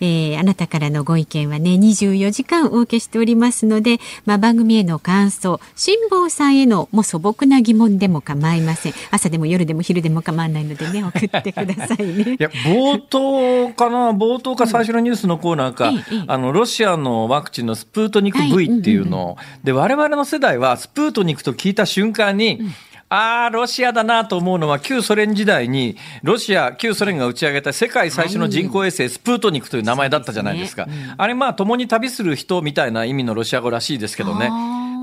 [0.00, 8.92] えー、あなたからのご意見はね24時間お受けしておりますので、まあ、番組への感想辛坊さんへのもう素朴な疑問でも構いません。
[9.10, 12.36] 朝でも夜でも昼でも構わないのでね送ってくださいね。
[12.38, 19.38] いや冒頭かな冒頭か最初のニュースのコーナーか、うん、あのロシアのワクチンのスプートニク V っていうのを、はいうん。
[19.58, 22.74] うん、で我々の世代はスプートニクと聞いた瞬間に、うん
[23.10, 30.84] ああ、ロシアだなと思うのは、旧ソ連時代に、ロシア、旧ソ連が打ち上げた世界最初の人工衛星、スプートニクという名前だったじゃないですか。
[30.84, 30.96] すね。
[31.12, 34.50] うん、あれ、まあ、共に旅する人みたいな意味のロシア語らしいですけどね。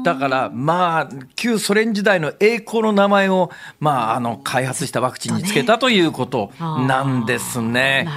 [0.03, 3.49] だから、まあ、旧ソ連時代の栄光の名前を、
[3.79, 8.07] まあ、あの、開発したワクチンにつけたということなんですね。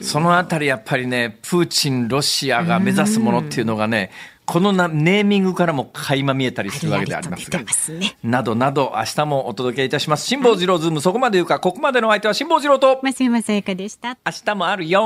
[0.00, 4.10] そのあたり、やっぱりね、プーチン、ロシアが目指すものっていうのがね、
[4.46, 10.26] このなネーミングからも垣間見えたりするわけでありますが、ね、などなど明日もお届けいたします。
[10.26, 11.00] 辛坊治郎ズーム。
[11.00, 13.00] そこまで言うかここまでの相手は辛坊治郎と。
[13.02, 14.16] 増山さやかでした。
[14.24, 15.02] 明日もあるよ